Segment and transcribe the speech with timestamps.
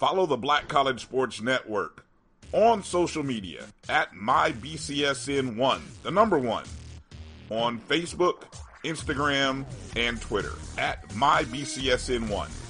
[0.00, 2.06] Follow the Black College Sports Network
[2.52, 6.64] on social media at MyBCSN1, the number one,
[7.50, 8.44] on Facebook,
[8.82, 9.66] Instagram,
[9.96, 12.69] and Twitter at MyBCSN1.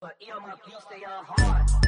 [0.00, 1.87] But earmuff, you stay on hard.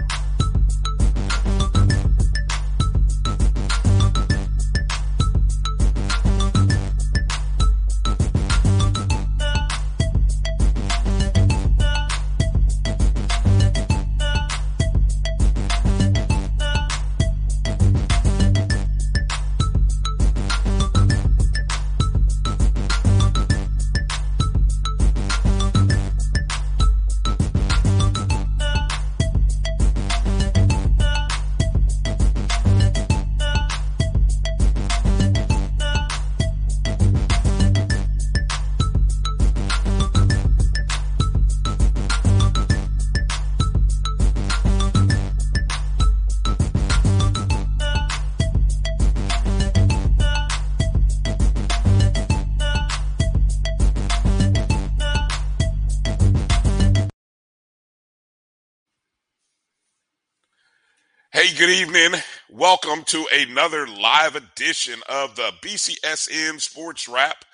[61.59, 62.20] Good evening.
[62.48, 67.45] Welcome to another live edition of the BCSN Sports Wrap.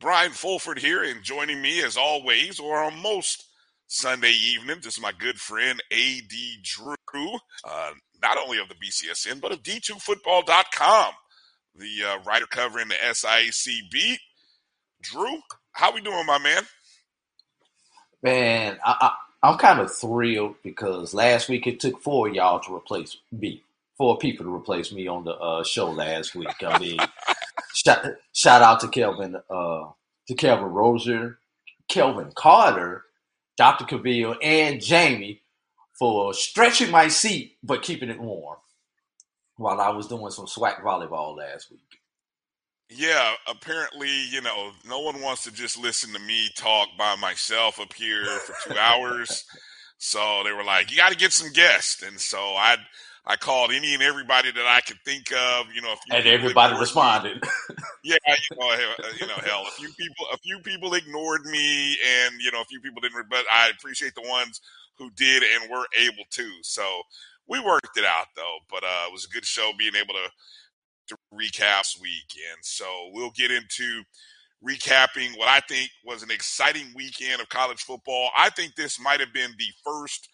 [0.00, 3.46] Brian Fulford here, and joining me as always, or on most
[3.86, 9.52] Sunday evenings, is my good friend AD Drew, uh, not only of the BCSN, but
[9.52, 11.12] of D2Football.com,
[11.76, 14.20] the uh, writer covering the SIAC beat.
[15.00, 15.38] Drew,
[15.72, 16.64] how we doing, my man?
[18.22, 22.74] Man, I, I'm kind of thrilled because last week it took four of y'all to
[22.74, 23.62] replace me,
[23.98, 26.62] four people to replace me on the uh, show last week.
[26.64, 26.98] I mean,
[27.74, 29.84] shout, shout out to Kelvin, uh,
[30.28, 31.38] to Kelvin Rozier,
[31.88, 33.04] Kelvin Carter,
[33.56, 33.84] Dr.
[33.84, 35.42] Cavill, and Jamie
[35.98, 38.58] for stretching my seat but keeping it warm
[39.56, 41.80] while I was doing some swag volleyball last week.
[42.90, 47.80] Yeah, apparently, you know, no one wants to just listen to me talk by myself
[47.80, 49.44] up here for two hours.
[50.04, 52.76] So they were like, "You got to get some guests," and so I,
[53.24, 55.66] I called any and everybody that I could think of.
[55.72, 57.40] You know, and everybody responded.
[58.02, 58.74] yeah, you know,
[59.20, 62.64] you know, hell, a few people, a few people ignored me, and you know, a
[62.64, 63.28] few people didn't.
[63.30, 64.60] But I appreciate the ones
[64.98, 66.50] who did and were able to.
[66.62, 67.02] So
[67.46, 68.58] we worked it out, though.
[68.68, 70.28] But uh, it was a good show, being able to
[71.08, 72.58] to recap weekend.
[72.62, 74.02] So we'll get into
[74.66, 78.30] recapping what I think was an exciting weekend of college football.
[78.36, 80.28] I think this might have been the first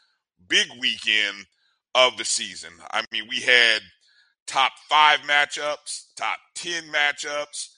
[0.49, 1.47] big weekend
[1.95, 2.71] of the season.
[2.91, 3.81] I mean, we had
[4.47, 7.69] top five matchups, top 10 matchups,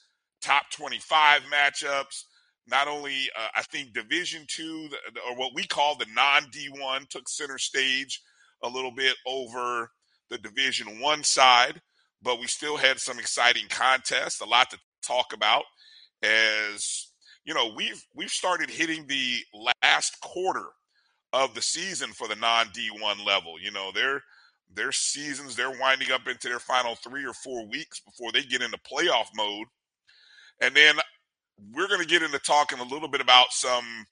[0.41, 2.23] top 25 matchups.
[2.67, 4.87] Not only, uh, I think Division two,
[5.27, 8.21] or what we call the non D1, took center stage
[8.63, 9.89] a little bit over
[10.29, 11.81] the Division one side
[12.21, 15.63] but we still had some exciting contests, a lot to talk about
[16.23, 17.07] as
[17.45, 19.39] you know we've we've started hitting the
[19.81, 20.65] last quarter
[21.33, 23.59] of the season for the non D1 level.
[23.59, 24.23] You know, their
[24.73, 28.61] their seasons they're winding up into their final 3 or 4 weeks before they get
[28.61, 29.67] into playoff mode.
[30.61, 30.95] And then
[31.73, 34.05] we're going to get into talking a little bit about some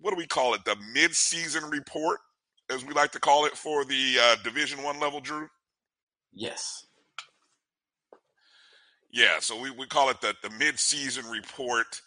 [0.00, 0.64] what do we call it?
[0.64, 2.18] The mid-season report
[2.70, 5.46] as we like to call it for the uh, Division 1 level, Drew.
[6.32, 6.86] Yes.
[9.12, 12.00] Yeah, so we, we call it the, the mid-season report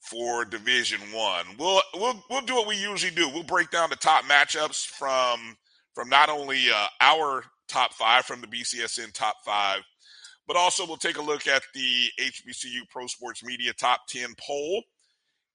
[0.00, 1.46] for Division One.
[1.58, 3.28] We'll we'll we'll do what we usually do.
[3.28, 5.56] We'll break down the top matchups from
[5.94, 9.80] from not only uh, our top five from the BCSN top five,
[10.46, 14.82] but also we'll take a look at the HBCU Pro Sports Media top ten poll,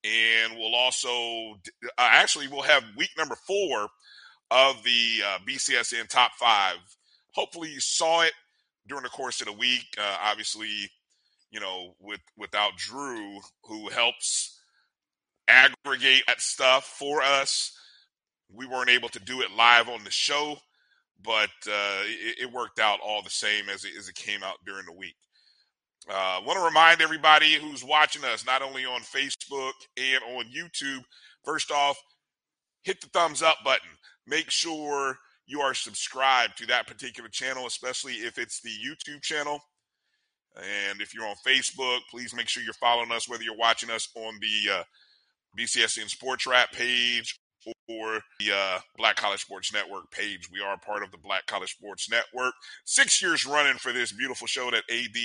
[0.03, 3.87] and we'll also uh, actually we'll have week number four
[4.51, 6.77] of the uh, BCSN top five.
[7.35, 8.33] Hopefully you saw it
[8.89, 9.95] during the course of the week.
[9.97, 10.89] Uh, obviously,
[11.51, 14.59] you know, with without Drew, who helps
[15.47, 17.71] aggregate that stuff for us,
[18.51, 20.57] we weren't able to do it live on the show,
[21.23, 24.57] but uh, it, it, worked out all the same as it, as it came out
[24.65, 25.15] during the week.
[26.07, 30.45] I uh, want to remind everybody who's watching us, not only on Facebook and on
[30.45, 31.03] YouTube,
[31.43, 31.97] First off,
[32.83, 33.89] hit the thumbs up button.
[34.27, 35.17] Make sure
[35.49, 39.59] you are subscribed to that particular channel, especially if it's the YouTube channel.
[40.55, 44.09] And if you're on Facebook, please make sure you're following us, whether you're watching us
[44.15, 44.83] on the uh,
[45.57, 47.39] BCSN Sports Wrap page
[47.87, 50.49] or the uh, Black College Sports Network page.
[50.51, 52.53] We are part of the Black College Sports Network.
[52.85, 55.17] Six years running for this beautiful show that AD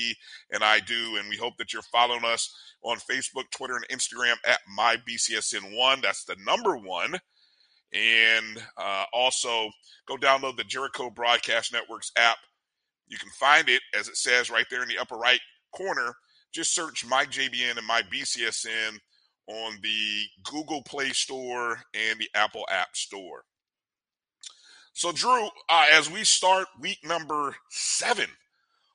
[0.52, 2.50] and I do, and we hope that you're following us
[2.82, 6.02] on Facebook, Twitter, and Instagram at MyBCSN1.
[6.02, 7.18] That's the number one.
[7.94, 9.70] And uh, also
[10.06, 12.38] go download the Jericho Broadcast Networks app.
[13.06, 15.41] You can find it, as it says right there in the upper right
[15.75, 16.14] corner.
[16.52, 18.99] Just search my JBN and my BCSN
[19.46, 23.44] on the Google Play Store and the Apple App Store.
[24.93, 28.26] So, Drew, uh, as we start week number seven,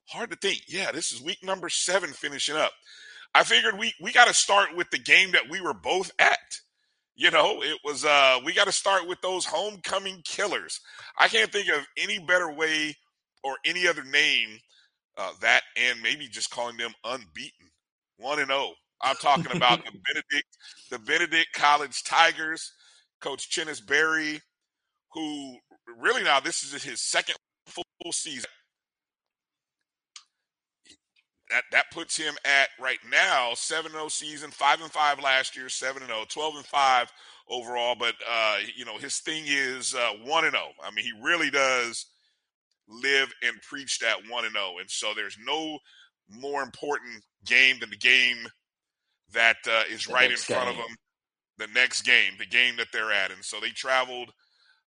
[0.06, 0.64] hard to think.
[0.68, 2.72] Yeah, this is week number seven finishing up.
[3.36, 6.62] I figured we we got to start with the game that we were both at.
[7.20, 10.80] You know, it was uh we got to start with those homecoming killers.
[11.18, 12.96] I can't think of any better way
[13.44, 14.58] or any other name
[15.18, 17.68] uh, that and maybe just calling them unbeaten.
[18.20, 18.72] 1 and 0
[19.02, 20.48] I'm talking about the Benedict,
[20.92, 22.72] the Benedict College Tigers,
[23.20, 24.40] Coach Chennis Berry,
[25.12, 25.58] who
[25.98, 27.84] really now this is his second full
[28.14, 28.50] season.
[31.50, 36.02] That that puts him at right now 7-0 season, 5 and 5 last year, 7
[36.02, 37.12] and 0, 12 and 5
[37.50, 40.64] overall, but uh, you know, his thing is uh, 1 and 0.
[40.84, 42.06] I mean, he really does
[42.88, 44.74] live and preach that 1 and 0.
[44.80, 45.80] And so there's no
[46.30, 48.48] more important game than the game
[49.34, 50.70] that uh, is the right in front game.
[50.70, 50.96] of them
[51.60, 53.32] the next game, the game that they're at.
[53.32, 54.32] And so they traveled,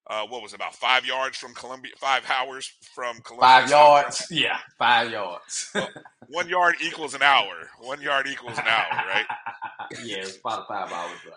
[0.08, 3.60] uh, what was it, about five yards from Columbia, five hours from Columbia.
[3.60, 4.26] Five yards.
[4.30, 5.70] Yeah, five yards.
[5.74, 5.88] well,
[6.28, 7.70] one yard equals an hour.
[7.78, 9.26] One yard equals an hour, right?
[10.04, 11.36] yeah, it's about a five hour drive.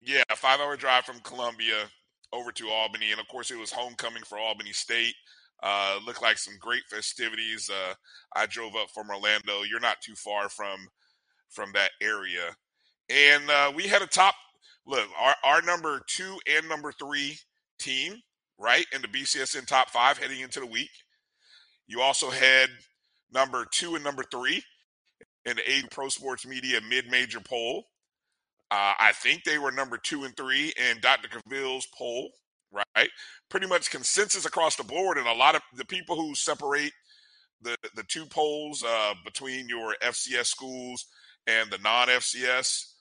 [0.00, 1.88] Yeah, a five hour drive from Columbia
[2.32, 3.10] over to Albany.
[3.10, 5.14] And of course, it was homecoming for Albany State.
[5.62, 7.68] Uh, looked like some great festivities.
[7.68, 7.92] Uh,
[8.34, 9.62] I drove up from Orlando.
[9.62, 10.88] You're not too far from
[11.50, 12.56] from that area.
[13.10, 14.34] And uh, we had a top
[14.86, 17.38] look, our, our number two and number three
[17.80, 18.20] team,
[18.58, 20.90] right, in the BCSN top five heading into the week.
[21.86, 22.68] You also had
[23.32, 24.62] number two and number three
[25.44, 27.84] in the A Pro Sports Media mid major poll.
[28.70, 31.28] Uh, I think they were number two and three in Dr.
[31.28, 32.30] Cavill's poll,
[32.72, 33.10] right?
[33.48, 35.18] Pretty much consensus across the board.
[35.18, 36.92] And a lot of the people who separate
[37.62, 41.06] the, the two polls uh, between your FCS schools
[41.48, 42.92] and the non FCS,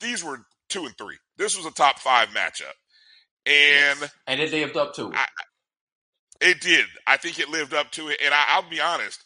[0.00, 1.16] these were two and three.
[1.38, 2.74] This was a top five matchup.
[3.44, 4.10] And yes.
[4.26, 5.16] and it lived up to it.
[5.16, 5.26] I,
[6.40, 6.86] it did.
[7.06, 8.20] I think it lived up to it.
[8.24, 9.22] And I, will be honest,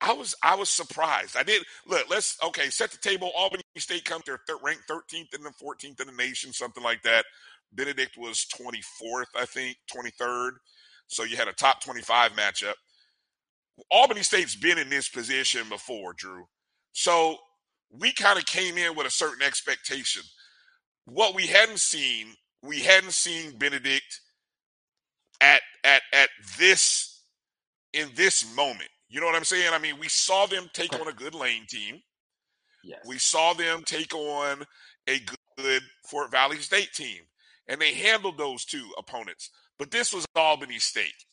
[0.00, 1.36] I was I was surprised.
[1.36, 2.08] I did look.
[2.10, 2.70] Let's okay.
[2.70, 3.30] Set the table.
[3.36, 7.24] Albany State comes there ranked 13th and then 14th in the nation, something like that.
[7.72, 10.52] Benedict was 24th, I think, 23rd.
[11.08, 12.74] So you had a top 25 matchup.
[13.90, 16.44] Albany State's been in this position before, Drew.
[16.92, 17.36] So
[17.90, 20.22] we kind of came in with a certain expectation.
[21.06, 22.28] What we hadn't seen,
[22.64, 24.20] we hadn't seen Benedict
[25.40, 26.28] at at at
[26.58, 27.22] this
[27.92, 28.90] in this moment.
[29.08, 29.72] You know what I'm saying?
[29.72, 32.00] I mean, we saw them take on a good Lane team.
[32.82, 33.00] Yes.
[33.06, 34.64] We saw them take on
[35.08, 35.20] a
[35.56, 37.22] good Fort Valley State team,
[37.68, 39.50] and they handled those two opponents.
[39.78, 41.24] But this was Albany State,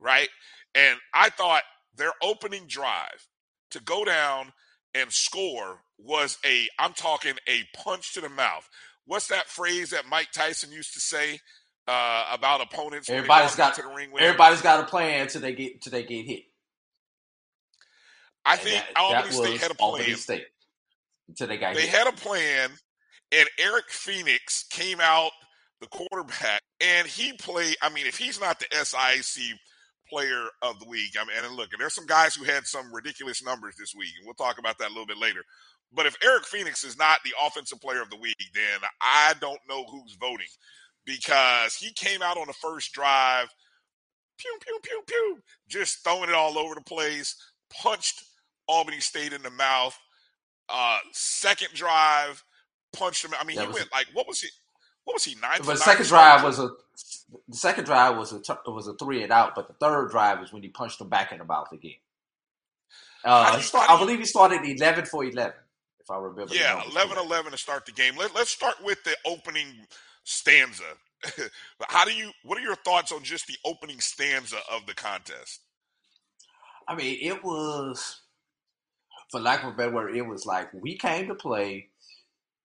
[0.00, 0.28] right?
[0.74, 1.62] And I thought
[1.96, 3.26] their opening drive
[3.70, 4.52] to go down
[4.94, 8.68] and score was a I'm talking a punch to the mouth.
[9.10, 11.40] What's that phrase that Mike Tyson used to say
[11.88, 13.10] uh, about opponents?
[13.10, 16.26] Everybody's got to the ring everybody's got a plan until they get until they get
[16.26, 16.42] hit.
[18.44, 20.16] I and think that, Albany that State had a plan.
[20.16, 20.44] State,
[21.28, 21.90] until they got they hit.
[21.90, 22.70] had a plan,
[23.32, 25.32] and Eric Phoenix came out
[25.80, 27.74] the quarterback, and he played.
[27.82, 29.58] I mean, if he's not the SIC
[30.08, 31.16] player of the week.
[31.18, 34.12] I mean, and look, and there's some guys who had some ridiculous numbers this week,
[34.18, 35.44] and we'll talk about that a little bit later.
[35.92, 39.60] But if Eric Phoenix is not the offensive player of the week, then I don't
[39.68, 40.46] know who's voting
[41.04, 43.48] because he came out on the first drive,
[44.38, 47.36] pew, pew, pew, pew, just throwing it all over the place,
[47.70, 48.22] punched
[48.68, 49.98] Albany State in the mouth.
[50.68, 52.44] Uh, second drive,
[52.92, 53.32] punched him.
[53.38, 54.48] I mean, that he went like, what was he?
[55.04, 55.34] What was he?
[55.40, 55.58] Nine.
[55.58, 56.70] But the second drive was a
[57.48, 60.52] the second drive was a was a three and out, but the third drive was
[60.52, 61.92] when he punched him back in the mouth again.
[63.24, 65.54] Uh, I believe he started eleven for eleven,
[66.00, 66.54] if I remember.
[66.54, 68.16] Yeah, 11 11 to start the game.
[68.16, 69.86] Let, let's start with the opening
[70.24, 70.84] stanza.
[71.88, 72.30] How do you?
[72.44, 75.60] What are your thoughts on just the opening stanza of the contest?
[76.88, 78.22] I mean, it was,
[79.30, 81.88] for lack of a better word, it was like we came to play.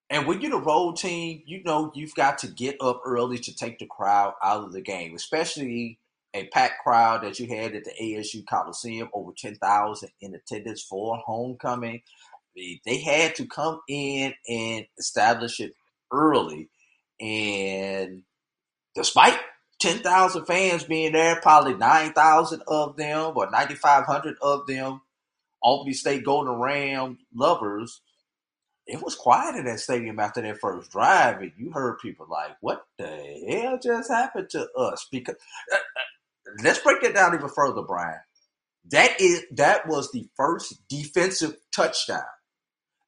[0.10, 3.56] And when you're the road team, you know you've got to get up early to
[3.56, 6.00] take the crowd out of the game, especially
[6.36, 11.18] a packed crowd that you had at the ASU Coliseum, over 10,000 in attendance for
[11.18, 12.01] homecoming.
[12.56, 15.76] They had to come in and establish it
[16.12, 16.70] early.
[17.20, 18.24] And
[18.96, 19.38] despite
[19.82, 25.02] 10,000 fans being there, probably 9,000 of them or 9,500 of them,
[25.62, 28.02] Albany State Golden Ram lovers,
[28.88, 31.42] it was quiet in that stadium after that first drive.
[31.42, 35.08] And you heard people like, what the hell just happened to us?
[35.12, 35.36] Because
[35.74, 35.80] uh, uh,
[36.64, 38.20] let's break that down even further, Brian.
[38.92, 42.22] That is that was the first defensive touchdown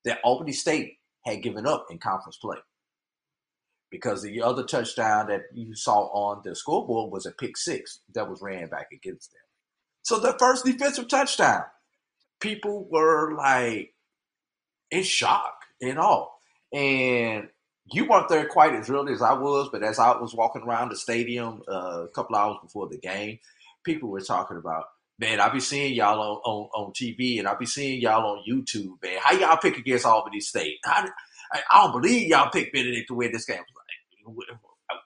[0.08, 0.94] that Albany State
[1.26, 2.58] had given up in conference play.
[3.90, 8.30] Because the other touchdown that you saw on the scoreboard was a pick six that
[8.30, 9.42] was ran back against them.
[10.02, 11.64] So the first defensive touchdown,
[12.42, 13.94] people were like
[14.92, 16.40] in shock and all.
[16.74, 17.48] And
[17.92, 20.90] you weren't there quite as early as I was, but as I was walking around
[20.90, 23.40] the stadium uh, a couple hours before the game,
[23.86, 24.86] people were talking about,
[25.20, 28.44] man, I be seeing y'all on, on, on TV and I be seeing y'all on
[28.48, 29.20] YouTube, man.
[29.22, 30.78] How y'all pick against Albany State?
[30.86, 31.10] I,
[31.54, 33.60] I don't believe y'all picked Benedict to win this game.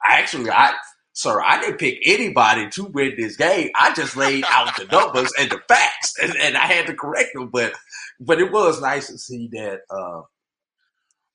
[0.06, 0.74] Actually, I
[1.13, 3.70] sir, I didn't pick anybody to win this game.
[3.75, 7.30] I just laid out the numbers and the facts, and, and, I had to correct
[7.34, 7.50] them.
[7.50, 7.74] But
[8.20, 10.22] but it was nice to see that uh,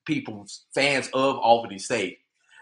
[0.05, 2.19] people, fans of Albany State,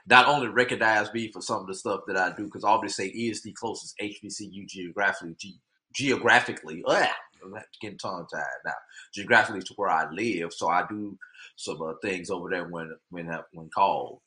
[0.08, 3.16] not only recognize me for some of the stuff that I do, because Albany State
[3.16, 5.60] is the closest HBCU geographically, ge-
[5.96, 7.08] geographically, ugh,
[7.44, 8.74] I'm getting tongue tied now,
[9.14, 10.54] geographically to where I live.
[10.54, 11.18] So I do
[11.56, 14.20] some uh, things over there when when uh, when called.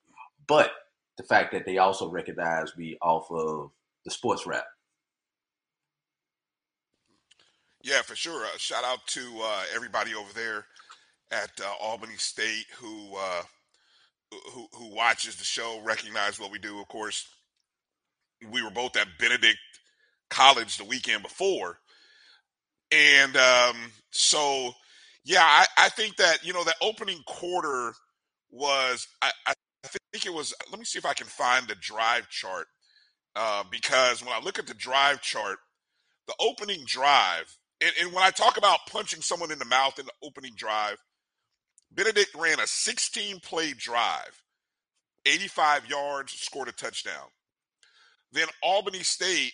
[0.46, 0.70] But
[1.16, 3.70] the fact that they also recognize me off of
[4.04, 4.64] the sports wrap.
[7.82, 8.44] Yeah, for sure.
[8.44, 10.66] Uh, shout out to uh, everybody over there
[11.30, 13.42] at uh, Albany State who uh,
[14.52, 16.80] who who watches the show, recognize what we do.
[16.80, 17.28] Of course,
[18.50, 19.58] we were both at Benedict
[20.30, 21.78] College the weekend before,
[22.92, 23.76] and um,
[24.10, 24.72] so
[25.24, 27.94] yeah, I, I think that you know that opening quarter
[28.50, 29.54] was I, I
[30.12, 30.54] think it was.
[30.70, 32.66] Let me see if I can find the drive chart
[33.36, 35.58] uh, because when I look at the drive chart,
[36.26, 40.06] the opening drive, and, and when I talk about punching someone in the mouth in
[40.06, 40.96] the opening drive,
[41.92, 44.42] Benedict ran a 16 play drive,
[45.26, 47.28] 85 yards, scored a touchdown.
[48.32, 49.52] Then Albany State,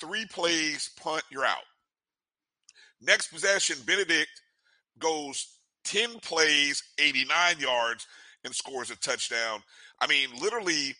[0.00, 1.64] three plays, punt, you're out.
[3.00, 4.30] Next possession, Benedict
[4.98, 8.06] goes 10 plays, 89 yards,
[8.44, 9.62] and scores a touchdown.
[10.00, 10.94] I mean, literally,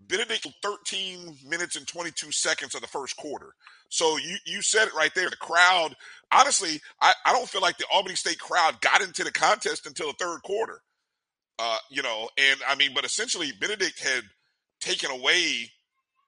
[0.00, 3.54] Benedict 13 minutes and 22 seconds of the first quarter.
[3.88, 5.30] So you you said it right there.
[5.30, 5.94] The crowd,
[6.32, 10.08] honestly, I, I don't feel like the Albany State crowd got into the contest until
[10.08, 10.80] the third quarter.
[11.58, 14.24] Uh, you know, and I mean, but essentially Benedict had
[14.80, 15.70] taken away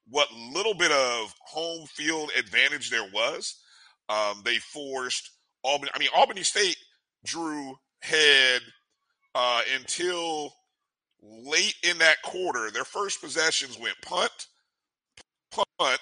[0.08, 3.60] what little bit of home field advantage there was.
[4.08, 5.30] Um, they forced
[5.62, 5.90] Albany.
[5.94, 6.76] I mean, Albany State
[7.24, 8.60] drew head
[9.34, 10.52] uh, until
[11.22, 12.70] late in that quarter.
[12.70, 14.30] Their first possessions went punt,
[15.50, 16.00] punt.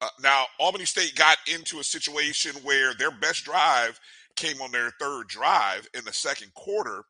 [0.00, 4.00] Uh, now, Albany State got into a situation where their best drive
[4.36, 7.04] came on their third drive in the second quarter,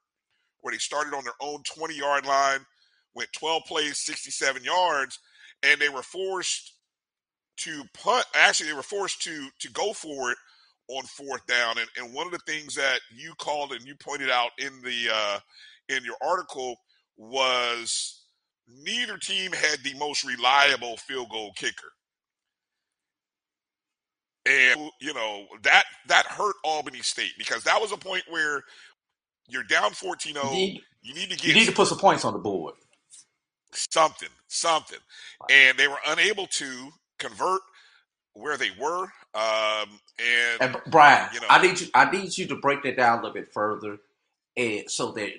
[0.61, 2.61] where they started on their own 20 yard line,
[3.14, 5.19] went 12 plays, 67 yards,
[5.64, 6.75] and they were forced
[7.59, 8.26] to punt.
[8.35, 10.38] Actually, they were forced to to go for it
[10.88, 11.78] on fourth down.
[11.78, 15.09] And, and one of the things that you called and you pointed out in the
[15.12, 15.38] uh,
[15.88, 16.76] in your article
[17.16, 18.23] was
[18.68, 21.92] neither team had the most reliable field goal kicker.
[24.47, 28.62] And you know, that that hurt Albany State because that was a point where
[29.49, 30.35] you're down 14-0.
[30.35, 32.75] You need, you need to get You need to put some points on the board.
[33.75, 34.99] Something, something.
[35.50, 37.61] And they were unable to convert
[38.35, 39.04] where they were.
[39.35, 42.97] Um, and, and Brian, you know, I need you I need you to break that
[42.97, 43.99] down a little bit further
[44.57, 45.31] and so that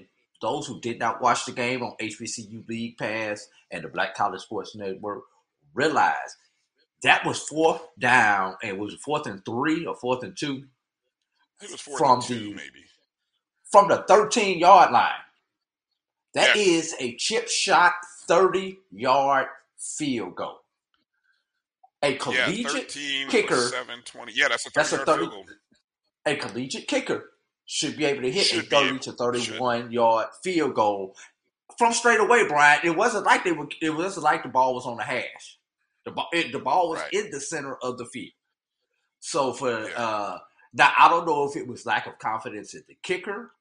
[0.42, 4.42] those who did not watch the game on HBCU League Pass and the Black College
[4.42, 5.24] Sports Network
[5.74, 6.38] realize
[7.04, 10.66] that was fourth down and was fourth and three or fourth and two.
[11.98, 12.86] from the two, maybe
[13.72, 15.12] from the 13 yard line.
[16.34, 17.94] That is a chip shot
[18.28, 20.60] 30 yard field goal.
[22.04, 23.56] A collegiate yeah, kicker.
[23.56, 24.34] 720.
[24.36, 25.32] Yeah, that's a 30 that's a 30,
[26.26, 27.32] A collegiate kicker
[27.66, 29.92] should be able to hit should a 30 to 31 should.
[29.92, 31.16] yard field goal
[31.78, 32.82] from straight away, Brian.
[32.84, 33.68] It wasn't like they were.
[33.82, 35.58] It wasn't like the ball was on the hash.
[36.06, 37.14] The ball, it, the ball was right.
[37.14, 38.34] in the center of the field.
[39.20, 39.96] So for yeah.
[39.98, 40.38] uh,
[40.74, 43.52] now, I don't know if it was lack of confidence in the kicker,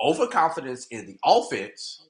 [0.00, 2.06] overconfidence in the offense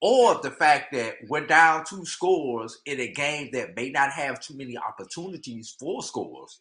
[0.00, 4.40] or the fact that we're down two scores in a game that may not have
[4.40, 6.60] too many opportunities for scores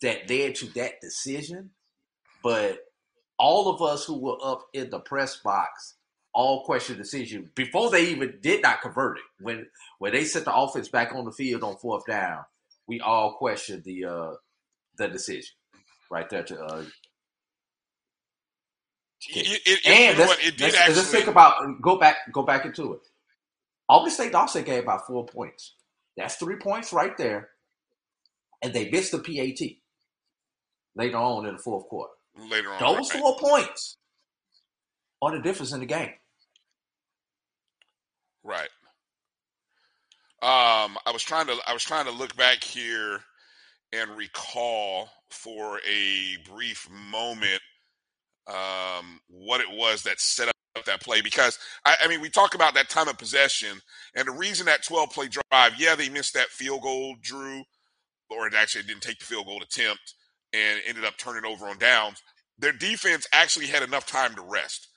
[0.00, 1.70] that led to that decision.
[2.42, 2.80] But
[3.38, 5.96] all of us who were up in the press box
[6.34, 9.24] all questioned the decision before they even did not convert it.
[9.40, 9.66] When
[9.98, 12.44] when they set the offense back on the field on fourth down,
[12.88, 14.32] we all questioned the uh,
[14.96, 15.54] the decision
[16.10, 16.84] right there to uh,
[19.28, 20.60] It, it, it, and let's, what?
[20.60, 20.94] Let's, actually.
[20.96, 23.00] let's think about go back go back into it.
[23.88, 25.74] Albany State also gave about four points.
[26.16, 27.50] That's three points right there,
[28.62, 29.68] and they missed the PAT
[30.96, 32.12] later on in the fourth quarter.
[32.36, 32.80] later on.
[32.80, 33.20] Those right.
[33.20, 33.96] four points
[35.20, 36.12] are the difference in the game.
[38.42, 38.68] Right.
[40.42, 43.20] Um, I was trying to I was trying to look back here
[43.92, 47.62] and recall for a brief moment
[48.48, 50.54] um, what it was that set up
[50.86, 53.78] that play because I, I mean we talk about that time of possession
[54.16, 57.62] and the reason that 12 play drive yeah they missed that field goal Drew
[58.30, 60.14] or it actually didn't take the field goal attempt
[60.54, 62.22] and ended up turning over on downs
[62.58, 64.88] their defense actually had enough time to rest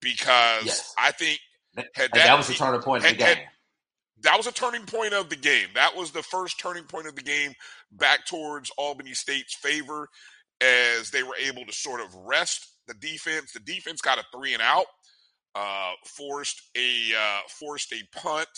[0.00, 0.94] because Yes.
[0.98, 1.40] I think
[1.74, 3.46] That, Had that that was the turning point in the had- game.
[4.20, 5.68] that was a turning point of the game.
[5.74, 7.54] That was the first turning point of the game
[7.90, 10.08] back towards Albany State's favor
[10.60, 13.52] as they were able to sort of rest the defense.
[13.52, 14.86] The defense got a three and out,
[15.54, 18.48] uh, forced a uh, forced a punt.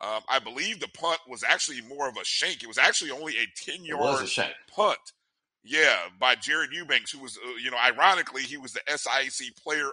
[0.00, 2.62] Um, I believe the punt was actually more of a shank.
[2.62, 4.28] It was actually only a ten yard
[4.74, 4.98] punt.
[5.68, 9.90] Yeah, by Jared Eubanks, who was, uh, you know, ironically, he was the SIAC player,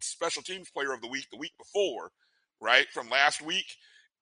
[0.00, 2.12] special teams player of the week the week before,
[2.60, 3.66] right, from last week.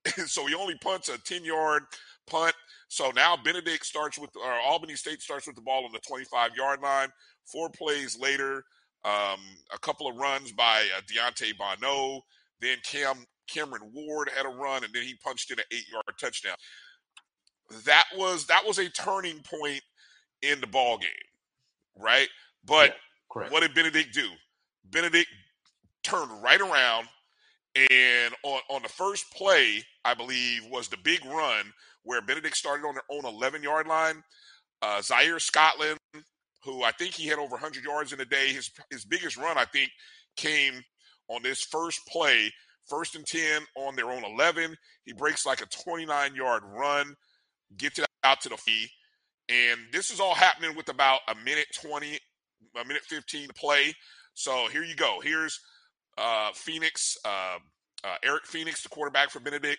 [0.26, 1.82] so he only punts a 10 yard
[2.26, 2.54] punt.
[2.88, 6.56] So now Benedict starts with, or Albany State starts with the ball on the 25
[6.56, 7.08] yard line.
[7.44, 8.64] Four plays later,
[9.04, 9.40] um,
[9.72, 12.20] a couple of runs by uh, Deontay Bonneau.
[12.60, 16.04] Then Cam Cameron Ward had a run, and then he punched in an eight yard
[16.18, 16.56] touchdown.
[17.84, 19.82] That was that was a turning point
[20.42, 21.10] in the ball game,
[21.96, 22.28] right?
[22.64, 22.94] But Yeah,
[23.50, 24.28] what did Benedict do?
[24.90, 25.28] Benedict
[26.02, 27.08] turned right around
[27.76, 31.72] and on, on the first play, I believe, was the big run
[32.04, 34.22] where Benedict started on their own 11 yard line.
[34.82, 35.98] Uh, Zaire Scotland,
[36.64, 39.58] who I think he had over 100 yards in a day, his, his biggest run,
[39.58, 39.90] I think,
[40.36, 40.82] came
[41.28, 42.52] on this first play,
[42.88, 44.76] first and 10 on their own 11.
[45.04, 47.14] He breaks like a 29 yard run,
[47.76, 48.88] gets it out to the fee.
[49.48, 52.18] And this is all happening with about a minute 20,
[52.80, 53.94] a minute 15 to play.
[54.32, 55.20] So here you go.
[55.22, 55.60] Here's
[56.16, 57.58] uh, Phoenix, uh,
[58.02, 59.78] uh, Eric Phoenix, the quarterback for Benedict.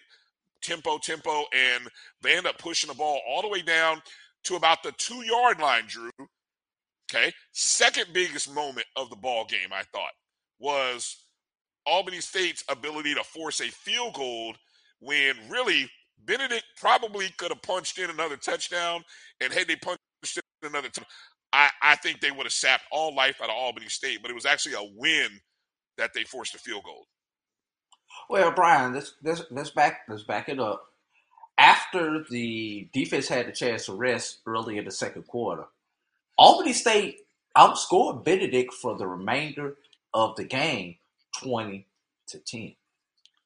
[0.62, 1.88] Tempo, tempo, and
[2.24, 4.02] they end up pushing the ball all the way down
[4.46, 6.10] to about the two yard line, Drew.
[7.14, 7.32] Okay.
[7.52, 10.12] Second biggest moment of the ball game, I thought,
[10.60, 11.18] was
[11.86, 14.56] Albany State's ability to force a field goal
[15.00, 15.90] when really
[16.26, 19.04] Benedict probably could have punched in another touchdown.
[19.42, 20.02] And had they punched
[20.64, 21.06] in another touchdown,
[21.54, 24.20] I, I think they would have sapped all life out of Albany State.
[24.22, 25.40] But it was actually a win
[25.98, 27.06] that they forced a field goal.
[28.30, 30.86] Well, Brian, let's let's let's back let's back it up.
[31.58, 35.66] After the defense had the chance to rest early in the second quarter,
[36.38, 37.20] Albany State
[37.58, 39.76] outscored Benedict for the remainder
[40.14, 40.96] of the game,
[41.38, 41.88] twenty
[42.28, 42.76] to ten.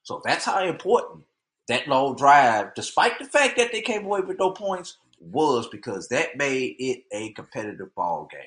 [0.02, 1.24] So that's how important
[1.68, 6.08] that long drive, despite the fact that they came away with no points, was because
[6.08, 8.40] that made it a competitive ball game.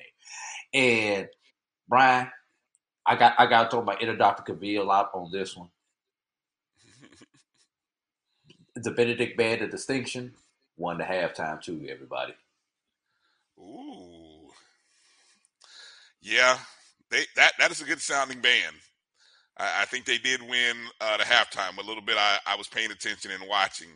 [0.74, 1.28] And
[1.88, 2.30] Brian,
[3.06, 4.52] I got I got to throw my inner Dr.
[4.52, 5.68] Cavill out on this one.
[8.76, 10.34] the Benedict Band of Distinction
[10.76, 12.34] won the halftime too, everybody.
[13.58, 14.23] Ooh.
[16.24, 16.58] Yeah,
[17.10, 18.76] they that that is a good sounding band.
[19.58, 21.76] I, I think they did win uh, the halftime.
[21.78, 23.90] A little bit, I, I was paying attention and watching.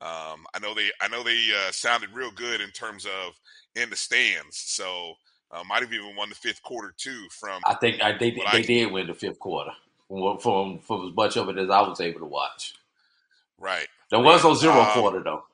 [0.00, 3.32] Um, I know they I know they uh, sounded real good in terms of
[3.76, 4.58] in the stands.
[4.58, 5.14] So
[5.52, 7.26] uh, might have even won the fifth quarter too.
[7.30, 9.70] From I think I, they they I- did win the fifth quarter
[10.08, 12.74] from, from from as much of it as I was able to watch.
[13.58, 15.44] right, There was no zero Um, quarter though.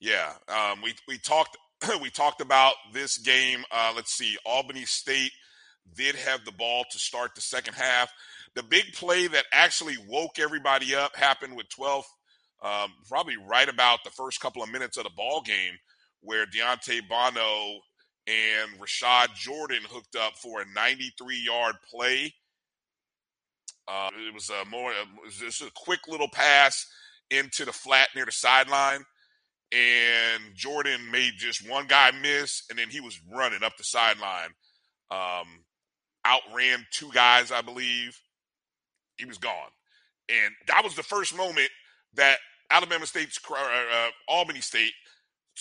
[0.00, 1.56] Yeah, um, we we talked
[2.00, 3.64] we talked about this game.
[3.70, 5.32] Uh, let's see, Albany State
[5.96, 8.12] did have the ball to start the second half.
[8.54, 12.04] The big play that actually woke everybody up happened with 12,
[12.62, 15.74] um, probably right about the first couple of minutes of the ball game,
[16.20, 17.80] where Deontay Bono
[18.26, 22.34] and Rashad Jordan hooked up for a 93 yard play.
[23.88, 26.86] Uh, it was a more, it was just a quick little pass
[27.30, 29.04] into the flat near the sideline
[29.72, 34.50] and Jordan made just one guy miss, and then he was running up the sideline.
[35.10, 35.64] Um,
[36.24, 38.18] outran two guys, I believe.
[39.16, 39.70] He was gone,
[40.28, 41.68] and that was the first moment
[42.14, 42.38] that
[42.70, 44.92] Alabama State's uh, uh, Albany State's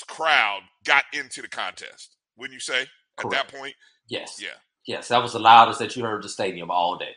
[0.07, 2.15] crowd got into the contest.
[2.37, 3.51] Wouldn't you say at Correct.
[3.51, 3.75] that point?
[4.07, 4.41] Yes.
[4.41, 4.49] Yeah,
[4.85, 7.11] Yes, that was the loudest that you heard the stadium all day.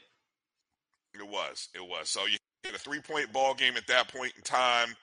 [1.15, 1.69] it was.
[1.75, 2.11] It was.
[2.11, 4.95] So you had a three point ball game at that point in time.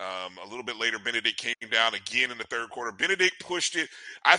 [0.00, 2.92] Um, a little bit later, Benedict came down again in the third quarter.
[2.92, 3.88] Benedict pushed it.
[4.24, 4.38] I,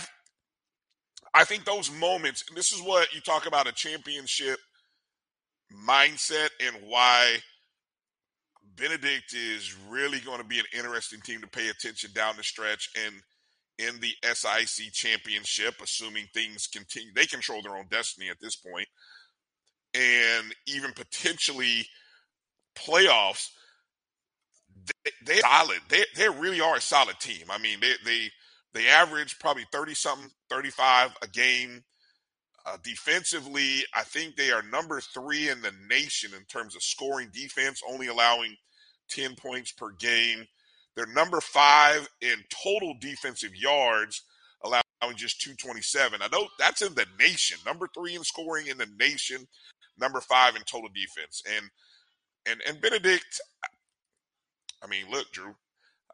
[1.34, 2.44] I think those moments.
[2.54, 4.58] This is what you talk about a championship
[5.86, 7.36] mindset and why
[8.76, 12.88] Benedict is really going to be an interesting team to pay attention down the stretch
[13.06, 13.14] and
[13.78, 17.12] in the SIC championship, assuming things continue.
[17.14, 18.88] They control their own destiny at this point,
[19.94, 21.86] and even potentially
[22.76, 23.48] playoffs.
[24.86, 25.80] They, they're solid.
[25.88, 27.46] They they really are a solid team.
[27.50, 28.30] I mean, they they
[28.74, 31.84] they average probably thirty something, thirty five a game.
[32.66, 37.30] Uh, defensively, I think they are number three in the nation in terms of scoring
[37.32, 38.56] defense, only allowing
[39.10, 40.46] 10 points per game.
[40.94, 44.22] They're number five in total defensive yards,
[44.64, 44.82] allowing
[45.16, 46.20] just 227.
[46.22, 47.58] I know that's in the nation.
[47.66, 49.46] Number three in scoring in the nation,
[49.98, 51.42] number five in total defense.
[51.56, 51.70] And
[52.46, 53.40] and and Benedict,
[54.82, 55.54] I mean, look, Drew,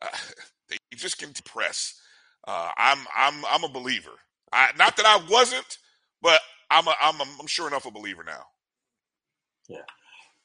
[0.02, 0.08] uh,
[0.70, 2.00] they just can press.
[2.46, 4.12] Uh, I'm I'm I'm a believer.
[4.52, 5.78] I, not that I wasn't,
[6.22, 8.44] but I'm a, I'm a, I'm sure enough a believer now.
[9.68, 9.82] Yeah,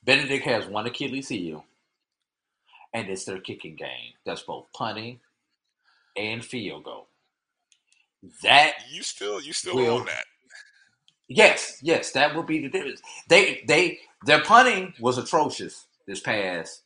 [0.03, 1.65] Benedict has one Achilles heel,
[2.93, 4.13] and it's their kicking game.
[4.25, 5.19] That's both punting
[6.17, 7.07] and field goal.
[8.43, 9.97] That You still you still Will.
[9.99, 10.25] own that.
[11.29, 13.01] yes, yes, that would be the difference.
[13.29, 16.83] They they their punting was atrocious this past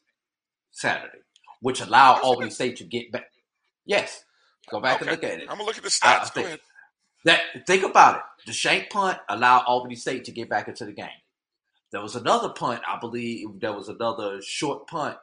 [0.71, 1.19] Saturday,
[1.65, 3.25] which allowed Albany State to get back.
[3.88, 4.23] Yes,
[4.69, 5.47] go back and look at it.
[5.49, 6.30] I'm gonna look at the I- I stats.
[6.32, 6.62] Think-.
[7.23, 8.21] That think about it.
[8.45, 11.10] The shank punt allowed Albany State to get back into the game.
[11.91, 13.60] There was another punt, I believe.
[13.60, 15.17] There was another short punt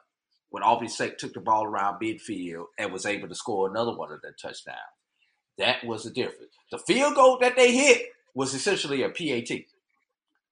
[0.49, 4.11] when Albany State took the ball around midfield and was able to score another one
[4.11, 4.77] of their touchdowns.
[5.57, 6.51] That was the difference.
[6.71, 9.59] The field goal that they hit was essentially a PAT,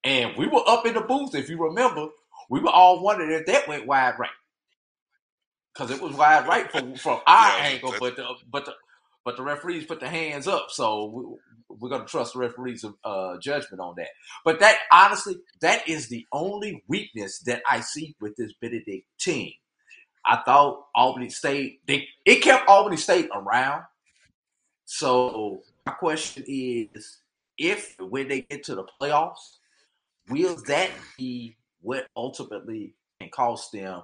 [0.05, 1.35] and we were up in the booth.
[1.35, 2.07] If you remember,
[2.49, 4.29] we were all wondering if that went wide right
[5.73, 8.73] because it was wide right from, from our Yeah, angle, but the, but the,
[9.25, 12.85] but the referees put their hands up, so we, we're going to trust the referees'
[13.05, 14.09] uh, judgment on that.
[14.45, 19.53] But that honestly, that is the only weakness that I see with this Benedict team.
[20.25, 23.83] I thought Albany State they it kept Albany State around.
[24.85, 27.19] So my question is,
[27.57, 29.57] if when they get to the playoffs,
[30.29, 34.03] will that be what ultimately can cost them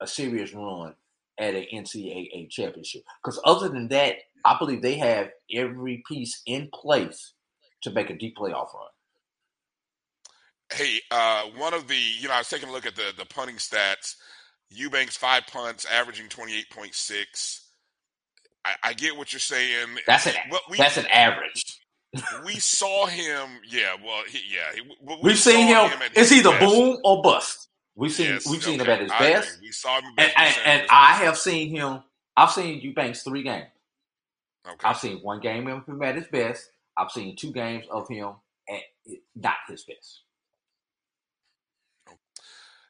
[0.00, 0.94] a serious run
[1.38, 3.02] at an NCAA championship?
[3.22, 7.32] Because other than that, I believe they have every piece in place
[7.82, 8.88] to make a deep playoff run.
[10.72, 13.24] Hey, uh, one of the you know I was taking a look at the the
[13.26, 14.14] punting stats.
[14.70, 17.66] Eubanks five punts, averaging twenty eight point six.
[18.64, 19.88] I, I get what you're saying.
[20.06, 20.34] That's an
[20.70, 21.80] we that's an average.
[22.44, 23.48] we saw him.
[23.68, 24.74] Yeah, well, he, yeah.
[24.74, 25.90] He, we We've seen him.
[26.14, 26.64] It's his either best.
[26.72, 27.68] boom or bust.
[27.94, 29.32] We've seen Yes, we've seen okay, him at his I agree.
[29.32, 32.02] best, We saw him and, and, we saw him and I have seen him.
[32.36, 33.66] I've seen Eubanks three games.
[34.66, 34.88] Okay.
[34.88, 36.70] I've seen one game of him at his best.
[36.96, 38.34] I've seen two games of him
[38.68, 38.80] at
[39.34, 40.22] not his best.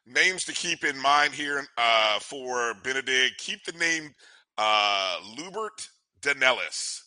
[0.05, 3.37] Names to keep in mind here uh, for Benedict.
[3.37, 4.13] Keep the name
[4.57, 5.87] uh, Lubert
[6.21, 7.01] Danellis.